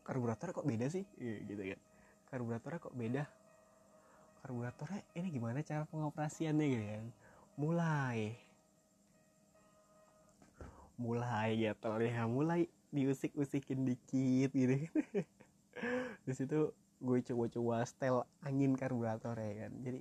Karburator 0.00 0.48
kok 0.56 0.64
beda 0.64 0.88
sih? 0.88 1.04
Iya, 1.20 1.36
gitu 1.44 1.62
kan. 1.68 1.80
Karburatornya 2.32 2.80
kok 2.80 2.96
beda 2.96 3.28
karburatornya 4.40 5.02
ini 5.14 5.28
gimana 5.32 5.60
cara 5.64 5.84
pengoperasiannya 5.88 6.66
gitu 6.66 6.84
kan 6.84 7.06
mulai 7.60 8.18
mulai 11.00 11.56
gatel 11.56 11.96
ya 12.04 12.28
mulai 12.28 12.68
diusik-usikin 12.92 13.86
dikit 13.86 14.50
gitu. 14.52 14.74
Di 16.26 16.32
situ 16.36 16.74
gue 17.00 17.18
coba-coba 17.24 17.80
setel 17.88 18.28
angin 18.44 18.76
karburator 18.76 19.32
ya 19.40 19.64
kan 19.64 19.72
jadi 19.80 20.00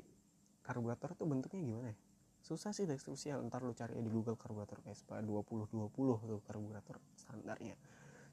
karburator 0.67 1.15
tuh 1.15 1.25
bentuknya 1.25 1.63
gimana 1.63 1.87
ya? 1.95 1.97
Susah 2.43 2.75
sih 2.75 2.83
deskripsinya 2.83 3.39
ntar 3.47 3.63
lu 3.63 3.71
cari 3.71 3.95
di 3.95 4.11
Google 4.11 4.35
karburator 4.35 4.83
Vespa 4.83 5.23
2020 5.23 5.91
tuh 5.95 6.41
karburator 6.43 6.99
standarnya. 7.15 7.75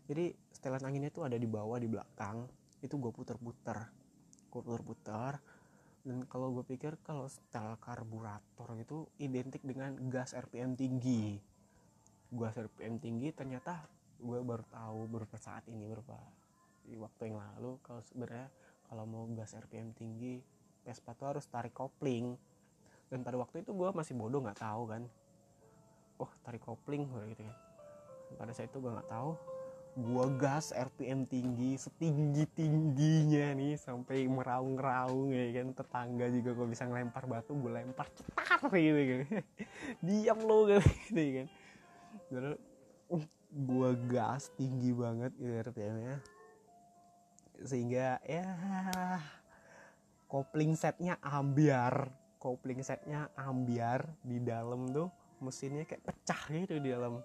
Jadi 0.06 0.34
setelan 0.54 0.82
anginnya 0.86 1.10
tuh 1.10 1.26
ada 1.26 1.34
di 1.38 1.46
bawah 1.46 1.78
di 1.78 1.90
belakang. 1.90 2.46
Itu 2.82 2.98
gue 2.98 3.10
puter-puter. 3.10 3.78
Gue 4.50 4.60
puter-puter 4.62 5.38
dan 6.06 6.22
kalau 6.30 6.54
gue 6.54 6.62
pikir 6.62 6.94
kalau 7.02 7.26
setel 7.26 7.74
karburator 7.82 8.70
itu 8.78 9.10
identik 9.18 9.66
dengan 9.66 9.98
gas 10.06 10.38
RPM 10.38 10.78
tinggi. 10.78 11.34
Gas 12.30 12.54
RPM 12.54 13.02
tinggi 13.02 13.34
ternyata 13.34 13.90
gue 14.22 14.38
baru 14.38 14.62
tahu 14.70 15.10
beberapa 15.10 15.34
saat 15.34 15.66
ini 15.66 15.90
beberapa 15.90 16.14
di 16.86 16.94
waktu 16.94 17.34
yang 17.34 17.42
lalu 17.42 17.82
kalau 17.82 17.98
sebenarnya 18.06 18.46
kalau 18.86 19.04
mau 19.04 19.26
gas 19.34 19.58
RPM 19.58 19.90
tinggi 19.98 20.38
Vespa 20.86 21.18
tuh 21.18 21.34
harus 21.34 21.44
tarik 21.50 21.74
kopling. 21.74 22.38
Dan 23.10 23.26
pada 23.26 23.34
waktu 23.34 23.66
itu 23.66 23.74
gue 23.74 23.90
masih 23.90 24.14
bodoh 24.14 24.38
nggak 24.38 24.62
tahu 24.62 24.86
kan. 24.86 25.02
Oh 26.22 26.30
tarik 26.46 26.62
kopling 26.62 27.10
gitu 27.34 27.42
kan 27.42 27.58
pada 28.34 28.50
saat 28.50 28.66
itu 28.66 28.82
gue 28.82 28.90
nggak 28.90 29.06
tahu 29.06 29.38
gue 29.96 30.26
gas 30.36 30.76
RPM 30.76 31.24
tinggi 31.24 31.80
setinggi 31.80 32.44
tingginya 32.52 33.56
nih 33.56 33.80
sampai 33.80 34.28
meraung-raung 34.28 35.32
ya 35.32 35.56
kan. 35.56 35.72
Tetangga 35.72 36.26
juga 36.28 36.50
gue 36.52 36.66
bisa 36.68 36.84
ngelempar 36.84 37.24
batu 37.24 37.56
gue 37.56 37.72
lempar 37.72 38.08
cetar 38.12 38.60
gitu 38.76 39.00
kan. 39.08 39.44
Diam 40.04 40.38
lo 40.44 40.68
gitu 40.68 40.84
kan. 41.16 41.46
Terus 42.28 42.60
gue 43.56 43.90
gas 44.12 44.52
tinggi 44.60 44.92
banget 44.92 45.32
gitu 45.40 45.52
RPM 45.72 45.96
nya 46.04 46.16
sehingga 47.56 48.20
ya 48.20 48.44
kopling 50.28 50.76
setnya 50.76 51.16
ambiar. 51.24 52.12
Kopling 52.36 52.84
setnya 52.84 53.32
ambiar 53.34 54.04
di 54.20 54.38
dalam 54.44 54.92
tuh 54.92 55.08
mesinnya 55.40 55.88
kayak 55.88 56.04
pecah 56.04 56.42
gitu 56.52 56.76
di 56.78 56.92
dalam. 56.92 57.24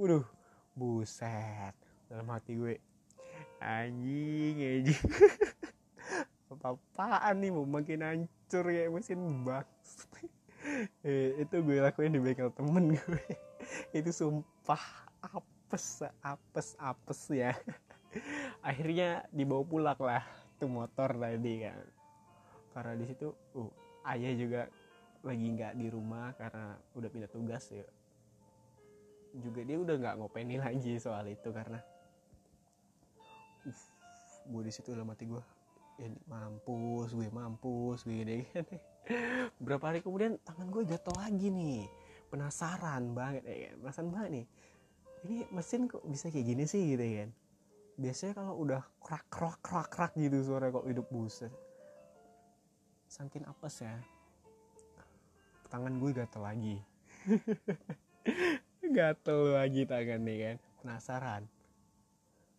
Waduh 0.00 0.24
buset 0.78 1.87
dalam 2.08 2.26
hati 2.32 2.56
gue 2.56 2.74
anjing 3.60 4.56
anjing. 4.58 5.02
Apa-apaan 6.52 7.36
nih 7.44 7.50
mau 7.52 7.68
makin 7.68 8.00
hancur 8.00 8.64
kayak 8.72 8.90
mesin 8.90 9.20
bang 9.44 9.68
eh, 11.06 11.36
itu 11.38 11.56
gue 11.60 11.78
lakuin 11.78 12.16
di 12.16 12.20
bengkel 12.22 12.50
temen 12.56 12.96
gue. 12.96 13.24
Itu 13.98 14.10
sumpah 14.10 14.82
apes 15.20 16.02
apes 16.24 16.68
apes 16.80 17.20
ya. 17.28 17.52
Akhirnya 18.64 19.28
dibawa 19.28 19.62
pulang 19.64 20.00
lah 20.00 20.24
tuh 20.56 20.70
motor 20.70 21.12
tadi 21.20 21.54
kan. 21.62 21.84
Karena 22.72 22.92
di 22.96 23.04
situ 23.04 23.28
uh 23.54 23.70
ayah 24.08 24.32
juga 24.32 24.62
lagi 25.26 25.44
nggak 25.44 25.74
di 25.76 25.86
rumah 25.92 26.32
karena 26.40 26.72
udah 26.96 27.08
pindah 27.12 27.30
tugas 27.30 27.68
ya. 27.68 27.84
Juga 29.36 29.60
dia 29.62 29.76
udah 29.76 29.94
nggak 30.00 30.16
ngopeni 30.16 30.56
lagi 30.56 30.96
soal 30.96 31.28
itu 31.28 31.52
karena 31.52 31.78
uh 33.66 33.80
gue 34.48 34.62
di 34.64 34.72
situ 34.72 34.96
udah 34.96 35.04
mati 35.04 35.28
gue 35.28 35.44
ini 36.00 36.16
mampus 36.24 37.12
gue 37.12 37.28
mampus 37.28 38.08
gue 38.08 38.24
kan 38.48 38.64
berapa 39.64 39.84
hari 39.92 40.00
kemudian 40.04 40.36
tangan 40.44 40.68
gue 40.68 40.84
jatuh 40.84 41.16
lagi 41.16 41.48
nih. 41.48 41.88
Penasaran 42.28 43.16
banget 43.16 43.42
ya 43.48 43.56
kan? 43.68 43.74
Penasaran 43.80 44.10
banget 44.12 44.30
nih. 44.30 44.46
Ini 45.24 45.36
mesin 45.50 45.88
kok 45.88 46.04
bisa 46.04 46.28
kayak 46.28 46.46
gini 46.46 46.64
sih 46.68 46.82
gitu 46.94 47.02
kan? 47.02 47.30
Biasanya 47.98 48.32
kalau 48.36 48.54
udah 48.62 48.82
krak 49.00 49.24
krak 49.32 49.58
krak 49.64 49.88
krak 49.90 50.12
gitu 50.14 50.44
suara 50.44 50.68
kok 50.68 50.86
hidup 50.86 51.08
buset. 51.08 51.50
Saking 53.08 53.48
apes 53.48 53.80
ya. 53.80 53.96
Tangan 55.72 55.96
gue 55.96 56.10
gatel 56.12 56.42
lagi. 56.44 56.76
Gatel 58.88 59.56
lagi 59.56 59.82
tangan 59.84 60.20
nih 60.24 60.36
kan? 60.40 60.56
Penasaran. 60.84 61.42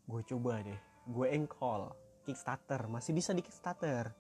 Gue 0.09 0.21
coba 0.25 0.62
deh 0.65 0.88
gue 1.10 1.28
engkol 1.34 1.89
kickstarter. 2.24 2.86
Masih 2.86 3.17
bisa 3.17 3.34
di 3.34 3.41
kickstarter. 3.41 4.13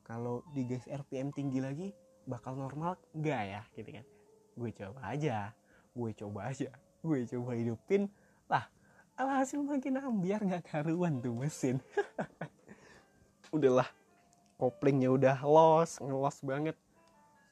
Kalau 0.00 0.40
di 0.56 0.64
gas 0.64 0.88
RPM 0.88 1.36
tinggi 1.36 1.60
lagi 1.60 1.92
bakal 2.24 2.56
normal 2.56 2.96
enggak 3.12 3.42
ya? 3.44 3.62
Gitu 3.76 3.90
kan. 4.00 4.04
Gue 4.56 4.70
coba 4.72 5.00
aja. 5.12 5.52
Gue 5.92 6.10
coba 6.16 6.48
aja. 6.48 6.72
Gue 7.04 7.28
coba 7.28 7.52
hidupin. 7.52 8.08
Lah 8.48 8.64
alhasil 9.20 9.60
makin 9.60 10.00
ambiar 10.00 10.40
nggak 10.40 10.64
karuan 10.72 11.20
tuh 11.20 11.36
mesin. 11.36 11.76
Udahlah 13.54 13.88
koplingnya 14.56 15.12
udah 15.12 15.36
los 15.44 16.00
ngelos 16.00 16.40
banget. 16.40 16.76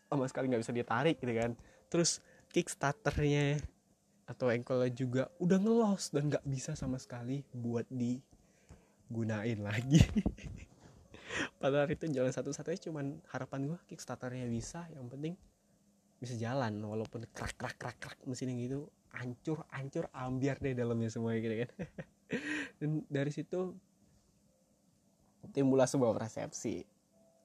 Sama 0.09 0.25
sekali 0.33 0.49
nggak 0.49 0.65
bisa 0.65 0.73
ditarik 0.73 1.21
gitu 1.21 1.35
kan. 1.37 1.53
Terus 1.93 2.25
kickstarternya 2.57 3.61
atau 4.27 4.51
engkolnya 4.51 4.91
juga 4.91 5.23
udah 5.39 5.59
ngelos 5.61 6.11
dan 6.11 6.33
nggak 6.33 6.43
bisa 6.49 6.75
sama 6.75 6.99
sekali 6.99 7.47
buat 7.55 7.87
digunain 9.07 9.59
lagi. 9.63 10.03
Padahal 11.61 11.91
itu 11.91 12.11
jalan 12.11 12.33
satu-satunya 12.35 12.81
cuman 12.91 13.07
harapan 13.31 13.71
gue 13.71 13.79
kickstarternya 13.91 14.49
bisa 14.51 14.87
yang 14.95 15.07
penting 15.07 15.37
bisa 16.17 16.33
jalan 16.41 16.81
walaupun 16.81 17.29
krak 17.37 17.55
krak 17.61 17.77
krak 17.77 17.97
krak 18.01 18.19
mesinnya 18.25 18.57
gitu 18.57 18.89
hancur 19.13 19.69
hancur 19.69 20.09
ambiar 20.17 20.57
deh 20.59 20.73
dalamnya 20.73 21.13
semua 21.13 21.37
gitu 21.37 21.67
kan. 21.67 21.71
Dan 22.81 22.91
dari 23.07 23.31
situ 23.31 23.77
timbullah 25.53 25.87
sebuah 25.87 26.17
persepsi 26.17 26.83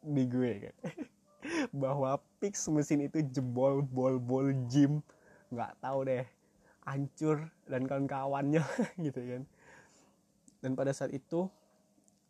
di 0.01 0.23
gue 0.25 0.51
kan. 0.69 0.75
Bahwa 1.81 2.17
pix 2.41 2.65
mesin 2.71 3.05
itu 3.05 3.21
jebol 3.27 3.85
bol 3.85 4.17
bol 4.17 4.49
gym 4.65 5.03
nggak 5.51 5.83
tahu 5.83 6.07
deh 6.07 6.23
hancur 6.87 7.51
dan 7.67 7.85
kawan-kawannya 7.85 8.63
gitu 9.05 9.19
kan 9.19 9.43
dan 10.61 10.77
pada 10.77 10.93
saat 10.93 11.09
itu 11.11 11.49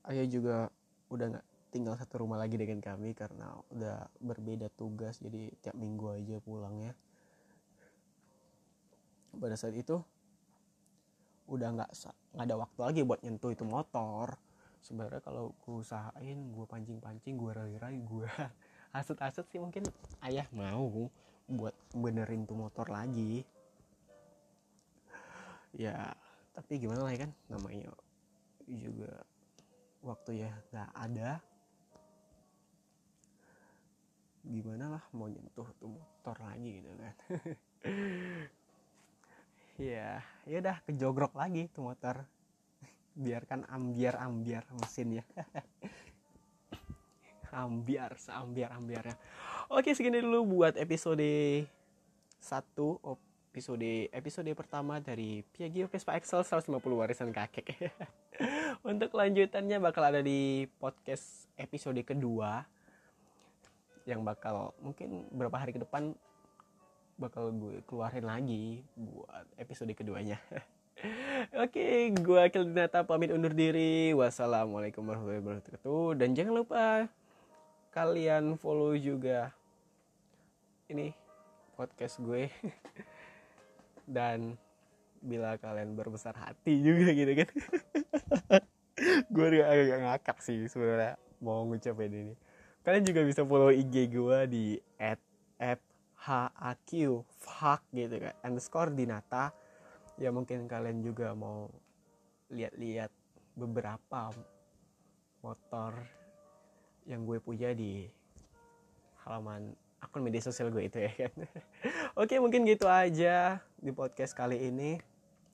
ayah 0.08 0.26
juga 0.26 0.72
udah 1.12 1.28
nggak 1.36 1.48
tinggal 1.72 1.96
satu 1.96 2.24
rumah 2.24 2.40
lagi 2.40 2.60
dengan 2.60 2.80
kami 2.84 3.12
karena 3.16 3.52
udah 3.72 4.08
berbeda 4.20 4.72
tugas 4.76 5.20
jadi 5.20 5.52
tiap 5.64 5.76
minggu 5.76 6.16
aja 6.16 6.40
pulangnya. 6.44 6.96
Pada 9.32 9.56
saat 9.56 9.76
itu 9.76 10.00
udah 11.48 11.68
nggak 11.76 11.92
nggak 12.36 12.46
ada 12.48 12.56
waktu 12.56 12.80
lagi 12.80 13.02
buat 13.04 13.20
nyentuh 13.24 13.52
itu 13.52 13.64
motor. 13.68 14.36
Sebenarnya 14.84 15.22
kalau 15.24 15.56
gue 15.64 15.76
usahain 15.84 16.40
gue 16.52 16.66
pancing-pancing 16.68 17.36
gue 17.36 17.52
rai-rai 17.52 18.00
gue 18.00 18.28
aset-aset 18.98 19.48
sih 19.48 19.60
mungkin 19.60 19.88
ayah 20.28 20.48
mau 20.52 21.12
buat 21.48 21.76
benerin 21.96 22.48
tuh 22.48 22.56
motor 22.60 22.88
lagi. 22.88 23.44
Ya 25.72 26.12
tapi 26.52 26.84
gimana 26.84 27.08
lah 27.08 27.12
ya 27.16 27.28
kan 27.28 27.32
namanya 27.48 27.96
juga 28.68 29.24
waktu 30.02 30.46
ya 30.46 30.52
nggak 30.74 30.92
ada. 30.98 31.32
Gimana 34.42 34.98
lah 34.98 35.04
mau 35.14 35.30
nyentuh 35.30 35.70
tuh 35.78 35.90
motor 35.94 36.38
lagi 36.42 36.70
gitu 36.82 36.92
kan. 36.98 37.16
Ya 39.82 40.22
ya 40.46 40.62
udah 40.62 40.78
kejogrok 40.86 41.34
lagi 41.34 41.66
tuh 41.74 41.90
motor. 41.90 42.22
Biarkan 43.18 43.66
ambiar 43.66 44.22
ambiar 44.22 44.70
mesinnya 44.78 45.26
ambiar 47.52 48.16
seambiar 48.16 48.78
ambiarnya. 48.78 49.18
Oke 49.74 49.92
segini 49.96 50.24
dulu 50.24 50.60
buat 50.60 50.80
episode 50.80 51.66
satu 52.40 52.98
episode 53.52 54.08
episode 54.16 54.48
pertama 54.56 55.04
dari 55.04 55.44
Piaggio 55.52 55.92
Vespa 55.92 56.16
Excel 56.16 56.40
150 56.48 56.72
warisan 56.88 57.36
kakek 57.36 57.92
untuk 58.88 59.12
lanjutannya 59.12 59.76
bakal 59.84 60.08
ada 60.08 60.24
di 60.24 60.72
podcast 60.80 61.52
episode 61.60 62.00
kedua 62.08 62.64
yang 64.08 64.24
bakal 64.24 64.72
mungkin 64.80 65.28
berapa 65.36 65.52
hari 65.60 65.76
ke 65.76 65.84
depan 65.84 66.16
bakal 67.20 67.52
gue 67.52 67.84
keluarin 67.92 68.24
lagi 68.24 68.88
buat 68.96 69.44
episode 69.60 69.92
keduanya. 70.00 70.40
Oke, 71.64 72.08
gue 72.16 72.40
Akil 72.40 72.72
Dinata 72.72 73.04
pamit 73.04 73.36
undur 73.36 73.52
diri. 73.52 74.16
Wassalamualaikum 74.16 75.04
warahmatullahi 75.04 75.44
wabarakatuh. 75.44 76.18
Dan 76.18 76.34
jangan 76.40 76.56
lupa 76.56 76.84
kalian 77.92 78.56
follow 78.56 78.96
juga 78.96 79.52
ini 80.88 81.12
podcast 81.76 82.18
gue. 82.24 82.48
Dan 84.12 84.60
bila 85.24 85.56
kalian 85.56 85.96
berbesar 85.96 86.36
hati 86.36 86.84
juga 86.84 87.16
gitu 87.16 87.32
kan. 87.46 87.50
gue 89.34 89.46
agak, 89.48 89.68
agak 89.72 90.00
ngakak 90.04 90.38
sih 90.44 90.68
sebenarnya 90.68 91.16
mau 91.40 91.64
ngucapin 91.64 92.12
ini. 92.12 92.34
Kalian 92.82 93.06
juga 93.06 93.22
bisa 93.24 93.42
follow 93.46 93.70
IG 93.70 94.10
gue 94.10 94.40
di 94.50 94.66
H 95.00 96.30
A 96.58 96.74
Q 96.86 97.22
fuck 97.38 97.82
gitu 97.94 98.18
kan. 98.18 98.34
Underscore 98.46 98.94
dinata. 98.94 99.54
Ya 100.18 100.30
mungkin 100.30 100.70
kalian 100.70 101.02
juga 101.02 101.34
mau 101.34 101.70
lihat-lihat 102.52 103.10
beberapa 103.58 104.34
motor 105.42 105.98
yang 107.10 107.26
gue 107.26 107.42
punya 107.42 107.74
di 107.74 108.06
halaman 109.26 109.74
akun 110.02 110.22
media 110.26 110.42
sosial 110.42 110.70
gue 110.70 110.86
itu 110.86 110.98
ya 111.02 111.12
kan. 111.14 111.34
Oke 112.22 112.38
mungkin 112.38 112.66
gitu 112.66 112.86
aja 112.86 113.62
di 113.82 113.90
podcast 113.90 114.38
kali 114.38 114.70
ini 114.70 115.02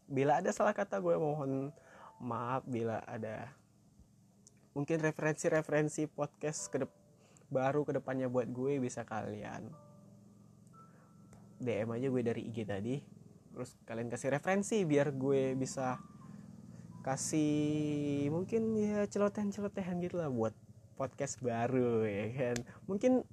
bila 0.08 0.44
ada 0.44 0.52
salah 0.52 0.76
kata 0.76 1.00
gue 1.00 1.16
mohon 1.16 1.72
maaf 2.20 2.68
bila 2.68 3.00
ada 3.08 3.52
mungkin 4.76 5.00
referensi-referensi 5.00 6.06
podcast 6.12 6.70
ke 6.70 6.84
baru 7.48 7.88
ke 7.88 7.96
depannya 7.96 8.28
buat 8.28 8.52
gue 8.52 8.84
bisa 8.84 9.08
kalian 9.08 9.72
DM 11.58 11.90
aja 11.90 12.08
gue 12.14 12.22
dari 12.22 12.42
IG 12.46 12.70
tadi. 12.70 12.96
Terus 13.50 13.74
kalian 13.90 14.14
kasih 14.14 14.30
referensi 14.38 14.86
biar 14.86 15.10
gue 15.16 15.58
bisa 15.58 15.98
kasih 17.02 18.30
mungkin 18.30 18.78
ya 18.78 19.08
celotehan-celotehan 19.10 19.98
gitu 20.06 20.22
lah 20.22 20.30
buat 20.30 20.54
podcast 21.00 21.42
baru 21.42 22.06
ya 22.06 22.28
kan? 22.38 22.58
Mungkin 22.86 23.26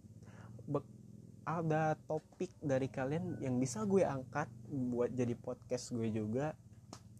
ada 1.45 1.97
topik 2.09 2.51
dari 2.65 2.89
kalian 2.89 3.37
yang 3.39 3.61
bisa 3.61 3.85
gue 3.85 4.01
angkat 4.05 4.49
buat 4.69 5.13
jadi 5.13 5.37
podcast 5.37 5.93
gue 5.93 6.09
juga. 6.09 6.57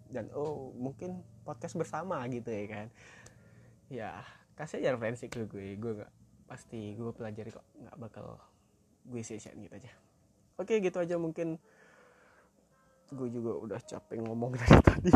Dan 0.09 0.33
oh 0.33 0.73
mungkin 0.77 1.21
podcast 1.45 1.77
bersama 1.77 2.25
gitu 2.33 2.49
ya 2.49 2.65
kan. 2.67 2.87
Ya 3.93 4.11
kasih 4.57 4.81
aja 4.81 4.97
referensi 4.97 5.29
ke 5.29 5.45
gue. 5.45 5.77
Gue 5.77 5.93
nggak 6.01 6.13
pasti 6.49 6.97
gue 6.97 7.13
pelajari 7.13 7.53
kok. 7.53 7.65
Nggak 7.77 7.97
bakal 8.01 8.41
gue 9.05 9.21
sia-siain 9.21 9.61
gitu 9.61 9.77
aja. 9.77 9.93
Oke 10.57 10.81
gitu 10.81 10.97
aja 11.01 11.21
mungkin. 11.21 11.61
Gue 13.13 13.29
juga 13.29 13.61
udah 13.61 13.81
capek 13.85 14.25
ngomong 14.25 14.57
dari 14.57 14.79
tadi. 14.89 15.13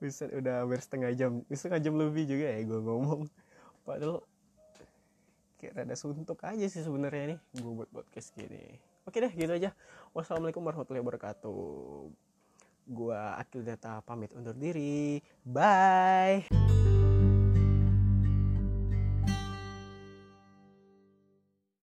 Bisa 0.00 0.28
udah 0.32 0.64
hampir 0.64 0.80
setengah 0.80 1.12
jam. 1.12 1.44
Setengah 1.52 1.80
jam 1.84 1.94
lebih 2.00 2.24
juga 2.24 2.46
ya 2.56 2.60
gue 2.64 2.80
ngomong. 2.80 3.28
Padahal 3.84 4.24
kayak 5.56 5.82
rada 5.82 5.96
suntuk 5.96 6.40
aja 6.44 6.66
sih 6.68 6.84
sebenarnya 6.84 7.36
nih 7.36 7.38
gue 7.60 7.72
buat 7.72 7.90
podcast 7.90 8.32
gini. 8.36 8.76
Oke 9.06 9.22
deh 9.22 9.32
gitu 9.32 9.52
aja. 9.54 9.70
Wassalamualaikum 10.12 10.62
warahmatullahi 10.64 11.04
wabarakatuh. 11.04 11.62
Gue 12.86 13.18
Akil 13.18 13.66
Data 13.66 14.02
pamit 14.02 14.30
undur 14.34 14.54
diri. 14.54 15.22
Bye 15.42 16.95